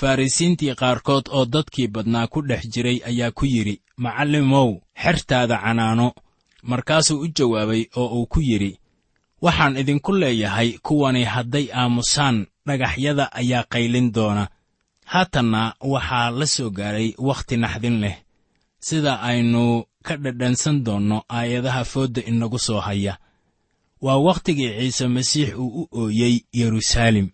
Farrisiintii 0.00 0.74
qaarkood 0.80 1.24
oo 1.36 1.44
dadkii 1.54 1.88
badnaa 1.94 2.26
ku 2.32 2.38
dhex 2.48 2.62
jiray 2.74 2.98
ayaa 3.10 3.30
ku 3.38 3.44
yidhi 3.54 3.74
macallimow 4.04 4.68
xertaada 5.02 5.56
canaano 5.64 6.06
markaasuu 6.70 7.20
u 7.20 7.26
jawaabay 7.36 7.82
oo 8.00 8.08
uu 8.18 8.26
ku 8.32 8.40
yidhi 8.48 8.72
waxaan 9.44 9.76
idinku 9.76 10.12
leeyahay 10.20 10.70
kuwani 10.86 11.22
hadday 11.34 11.66
aamusaan 11.80 12.36
dhagaxyada 12.66 13.24
ayaa 13.40 13.64
qaylin 13.72 14.08
doona. 14.16 14.44
Haatanna 15.12 15.62
waxaa 15.92 16.30
la 16.38 16.46
soo 16.54 16.70
gaaray 16.78 17.08
wakhti 17.28 17.56
naxdin 17.56 17.96
leh. 18.02 18.16
Sida 18.86 19.12
aynu 19.28 19.84
ka 20.06 20.14
dhadhansan 20.16 20.76
doonno 20.86 21.18
aayadaha 21.36 21.82
foodda 21.92 22.20
inagu 22.30 22.58
soo 22.66 22.80
haya. 22.86 23.14
Waa 24.04 24.16
wakhtigii 24.26 24.70
ciise 24.78 25.06
masiix 25.08 25.50
uu 25.62 25.68
u 25.80 25.88
ooyey 26.00 26.34
yeruusaalem 26.58 27.28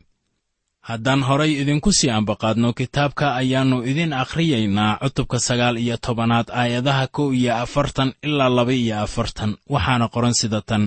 haddaan 0.88 1.22
horay 1.28 1.52
idinku 1.62 1.90
sii 1.98 2.10
ambaqaadno 2.18 2.68
kitaabka 2.78 3.26
ayaannu 3.40 3.78
idin 3.90 4.12
akhriyaynaa 4.22 4.98
cutubka 5.02 5.38
sagaal 5.48 5.76
iyo 5.84 5.96
tobanaad 6.06 6.48
aayadaha 6.60 7.06
kow 7.16 7.28
iyo 7.40 7.52
afartan 7.64 8.10
ilaa 8.26 8.48
laba 8.56 8.72
iyo 8.72 8.96
afartan. 9.06 9.50
Waxaana 9.72 10.06
qoran 10.14 10.34
sida 10.40 10.60
tan. 10.68 10.84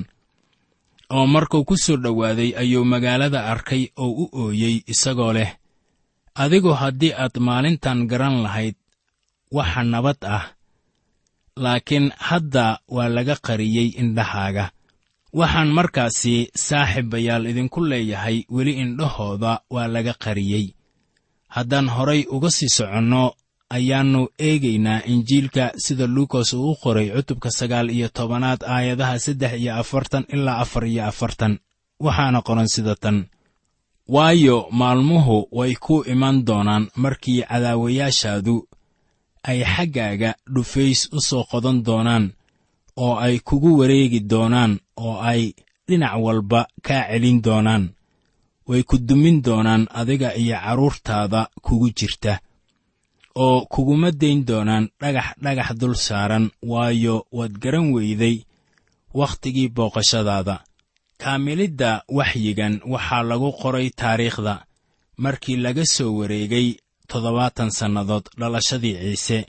Oo 1.16 1.26
markuu 1.34 1.64
ku 1.68 1.76
soo 1.84 1.98
dhowaaday 2.04 2.50
ayuu 2.62 2.86
magaalada 2.86 3.40
arkay 3.52 3.84
oo 4.04 4.10
u 4.24 4.26
ooyey 4.42 4.76
isagoo 4.94 5.34
leh 5.38 5.52
adigu 6.44 6.72
haddii 6.82 7.14
aad 7.24 7.36
maalintan 7.48 8.00
garan 8.10 8.36
lahayd 8.46 8.76
waxa 9.58 9.82
nabad 9.94 10.18
ah 10.38 10.46
laakiin 11.64 12.08
hadda 12.28 12.66
waa 12.96 13.10
laga 13.16 13.36
qariyey 13.48 13.88
indhahaaga 14.02 14.66
waxaan 15.40 15.70
markaasi 15.78 16.36
saaxiibayaal 16.68 17.46
idinku 17.52 17.80
leeyahay 17.92 18.38
weli 18.56 18.74
indhahooda 18.84 19.54
waa 19.74 19.88
laga 19.96 20.14
qariyey. 20.24 20.66
Haddaan 21.56 21.88
horay 21.96 22.22
uga 22.36 22.50
sii 22.58 22.70
soconno 22.78 23.24
ayaannu 23.76 24.22
eegaynaa 24.48 25.02
injiilka 25.12 25.66
sida 25.86 26.08
luukas 26.16 26.54
uu 26.54 26.72
u 26.72 26.76
qoray 26.84 27.08
cutubka 27.16 27.50
sagaal 27.60 27.90
iyo 27.90 28.08
tobanaad 28.18 28.62
aayadaha 28.76 29.20
saddex 29.26 29.54
iyo 29.62 29.74
afartan 29.82 30.24
ilaa 30.34 30.58
afar 30.64 30.84
iyo 30.88 31.04
afartan. 31.12 31.54
Waxaana 32.06 32.40
qoran 32.48 32.68
sida 32.68 32.96
tan. 32.96 33.18
Waayo 34.16 34.68
maalmuhu 34.72 35.38
way 35.52 35.74
ku 35.86 35.96
iman 36.14 36.36
doonaan 36.48 36.84
markii 37.04 37.42
cadaawayaashaadu 37.50 38.56
ay 39.50 39.60
xaggaaga 39.76 40.32
dhufays 40.54 41.10
u 41.12 41.20
soo 41.30 41.44
qodan 41.52 41.78
doonaan 41.88 42.26
oo 42.98 43.16
ay 43.26 43.40
kugu 43.40 43.78
wareegi 43.80 44.20
doonaan 44.32 44.80
oo 45.06 45.16
ay 45.32 45.54
dhinac 45.88 46.14
walba 46.26 46.68
kaa 46.86 47.04
celin 47.12 47.42
doonaan 47.46 47.84
way 48.68 48.84
ku 48.84 48.98
dumin 48.98 49.42
doonaan 49.46 49.84
adiga 50.00 50.30
iyo 50.42 50.56
carruurtaada 50.64 51.42
kugu 51.66 51.90
jirta 51.98 52.34
oo 53.36 53.66
kuguma 53.74 54.12
dayn 54.12 54.46
doonaan 54.46 54.86
dhagax 55.02 55.28
dhagax 55.44 55.70
dul 55.80 55.96
saaran 55.96 56.46
waayo 56.72 57.16
waad 57.38 57.54
garan 57.64 57.88
weyday 57.96 58.36
wakhtigii 59.20 59.70
booqashadaada. 59.76 60.56
Kaamilidda 61.22 62.04
waxyigan 62.18 62.82
waxaa 62.94 63.24
lagu 63.30 63.50
qoray 63.62 63.90
taariikhda 63.90 64.54
markii 65.24 65.58
laga 65.66 65.86
soo 65.86 66.12
wareegay 66.20 66.68
toddobaatan 67.10 67.72
sannadood 67.78 68.26
dhalashadii 68.40 68.96
ciise 69.02 69.40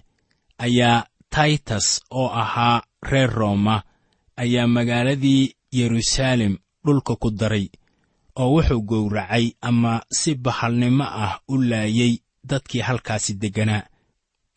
ayaa 0.67 1.07
taytas 1.35 1.87
oo 2.11 2.29
ahaa 2.43 2.83
reer 3.11 3.31
rooma 3.31 3.83
ayaa 4.37 4.67
magaaladii 4.67 5.53
yeruusaalem 5.79 6.55
dhulka 6.85 7.17
ku 7.17 7.31
daray 7.31 7.67
oo 8.41 8.49
wuxuu 8.55 8.83
gowracay 8.83 9.47
ama 9.61 9.93
si 10.19 10.35
bahalnimo 10.35 11.05
ah 11.05 11.41
u 11.49 11.55
laayey 11.71 12.19
dadkii 12.45 12.87
halkaasi 12.89 13.35
degganaa 13.43 13.89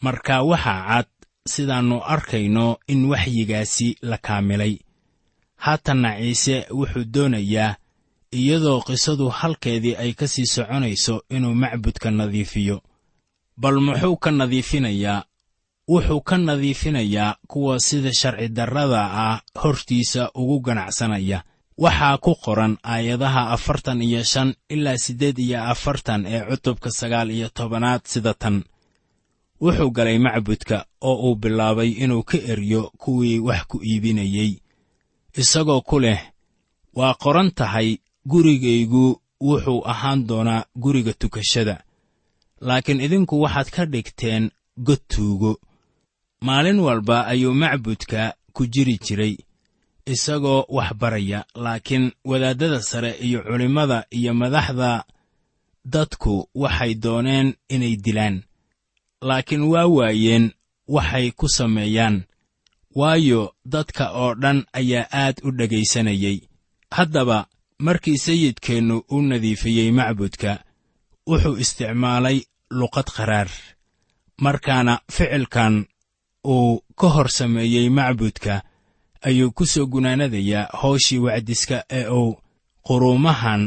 marka 0.01 0.43
waxaa 0.43 0.81
cad 0.87 1.07
sidaannu 1.53 1.97
arkayno 2.13 2.77
in 2.87 3.05
waxyigaasi 3.11 3.97
la 4.01 4.17
kaamilay. 4.17 4.75
Haatanna 5.63 6.09
ciise 6.19 6.55
wuxuu 6.77 7.05
doonayaa 7.13 7.75
iyadoo 8.31 8.81
qisadu 8.87 9.29
halkeedii 9.29 9.95
ay 9.95 10.13
ka 10.13 10.27
sii 10.27 10.45
soconayso 10.45 11.23
inuu 11.29 11.53
macbudka 11.53 12.11
nadiifiyo 12.11 12.81
bal 13.57 13.79
muxuu 13.85 14.17
ka 14.17 14.31
nadiifinayaa 14.31 15.23
wuxuu 15.87 16.21
ka 16.21 16.37
nadiifinayaa 16.37 17.35
kuwa 17.47 17.79
sida 17.79 18.13
sharci 18.13 18.47
darrada 18.49 19.01
ah 19.11 19.41
hortiisa 19.55 20.31
ugu 20.35 20.59
ganacsanaya. 20.59 21.43
Waxaa 21.77 22.17
ku 22.17 22.35
qoran 22.35 22.77
aayadaha 22.83 23.49
afartan 23.49 24.01
iyo 24.01 24.23
shan 24.23 24.55
ilaa 24.69 24.97
siddeed 24.97 25.37
iyo 25.39 25.63
afartan 25.63 26.25
ee 26.25 26.41
cutubka 26.49 26.91
sagaal 26.91 27.31
iyo 27.31 27.49
tobanaad 27.49 28.01
sida 28.05 28.33
tan. 28.33 28.63
Wuxuu 29.61 29.91
galay 29.91 30.17
macbudka 30.19 30.85
oo 31.01 31.15
uu 31.31 31.35
bilaabay 31.35 31.89
inuu 31.89 32.23
ka 32.23 32.37
eryo 32.37 32.91
kuwii 32.97 33.39
wax 33.39 33.61
ku 33.67 33.77
iibinayey 33.83 34.51
isagoo 35.37 35.81
ku 35.81 35.99
leh 35.99 36.19
waa 36.93 37.13
qoran 37.13 37.51
tahay 37.51 37.97
gurigaygu 38.25 39.21
wuxuu 39.41 39.81
ahaan 39.85 40.27
doonaa 40.27 40.65
guriga 40.75 41.13
tukashada. 41.13 41.83
Laakiin 42.61 43.01
idinku 43.01 43.41
waxaad 43.41 43.69
ka 43.69 43.85
dhigteen 43.85 44.49
god 44.77 44.99
tuugo 45.07 45.59
maalin 46.41 46.79
walba 46.79 47.27
ayuu 47.27 47.53
macbudka 47.53 48.33
ku 48.53 48.65
jiri 48.67 48.97
jiray 49.05 49.37
isagoo 50.05 50.65
wax 50.69 50.93
baraya 50.93 51.45
laakiin 51.55 52.11
wadaaddada 52.25 52.81
sare 52.81 53.11
iyo 53.11 53.43
culimmada 53.43 54.05
iyo 54.11 54.33
madaxda 54.33 55.03
dadku 55.85 56.49
waxay 56.55 56.93
dooneen 56.95 57.53
inay 57.69 57.95
dilaan 57.95 58.43
laakiin 59.21 59.61
waa 59.61 59.87
waayeen 59.87 60.51
waxay 60.87 61.31
ku 61.31 61.47
sameeyaan. 61.49 62.23
Waayo 62.97 63.53
dadka 63.65 64.11
oo 64.11 64.33
dhan 64.35 64.65
ayaa 64.73 65.07
aad 65.11 65.35
u 65.43 65.51
dhegaysanayay 65.51 66.37
haddaba 66.91 67.47
markii 67.79 68.17
sayidkeennu 68.17 69.03
u 69.09 69.21
nadiifiyey 69.21 69.91
macbudka 69.91 70.63
wuxuu 71.29 71.57
isticmaalay 71.63 72.41
luqad 72.69 73.07
qaraar 73.15 73.49
markaana 74.41 74.99
ficilkan 75.11 75.85
uu 76.55 76.81
ka 76.99 77.07
hor 77.07 77.29
sameeyey 77.29 77.89
macbudka 77.89 78.61
ayuu 79.27 79.51
ku 79.51 79.65
soo 79.65 79.85
gunaanadayaa 79.93 80.69
howshii 80.81 81.19
wacdiska 81.25 81.77
ee 81.99 82.05
uu 82.19 82.35
quruumahan 82.87 83.61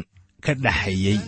ka 0.45 0.55
dhaxeeyey 0.55 1.19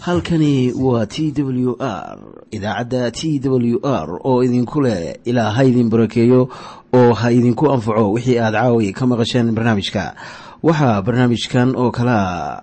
halkani 0.00 0.72
waa 0.72 1.06
t 1.06 1.32
w 1.42 1.76
r 1.80 2.18
idaacadda 2.50 3.10
t 3.10 3.40
w 3.48 3.78
r 3.82 4.08
oo 4.24 4.44
idinku 4.44 4.80
leh 4.80 5.16
ilaa 5.24 5.50
ha 5.50 5.64
idin 5.64 5.88
barakeeyo 5.90 6.48
oo 6.92 7.12
ha 7.14 7.32
idinku 7.32 7.72
anfaco 7.72 8.12
wixii 8.12 8.38
aad 8.38 8.54
caawi 8.54 8.92
ka 8.92 9.06
maqasheen 9.06 9.54
barnaamijka. 9.54 10.14
Waxaa 10.62 11.02
barnaamijkan 11.02 11.76
oo 11.76 11.90
kalaa 11.90 12.62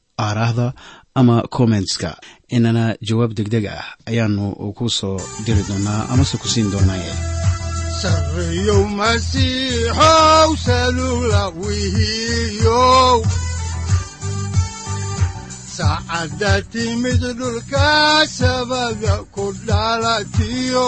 aaraahda 0.25 0.67
ama 1.19 1.35
kommentska 1.55 2.09
inana 2.55 2.83
jawaab 3.07 3.31
degdeg 3.37 3.65
ah 3.77 3.85
ayaanu 4.09 4.45
ku 4.77 4.85
soo 4.97 5.17
diri 5.45 5.63
doonaa 5.69 6.01
amase 6.13 6.35
ku 6.41 6.47
siin 6.53 6.71
doonaaye 6.73 7.13
sareyow 8.01 8.83
timid 16.71 17.21
dhulka 17.39 18.25
sabada 18.27 19.15
ku 19.35 19.45
dhalatiyo 19.67 20.87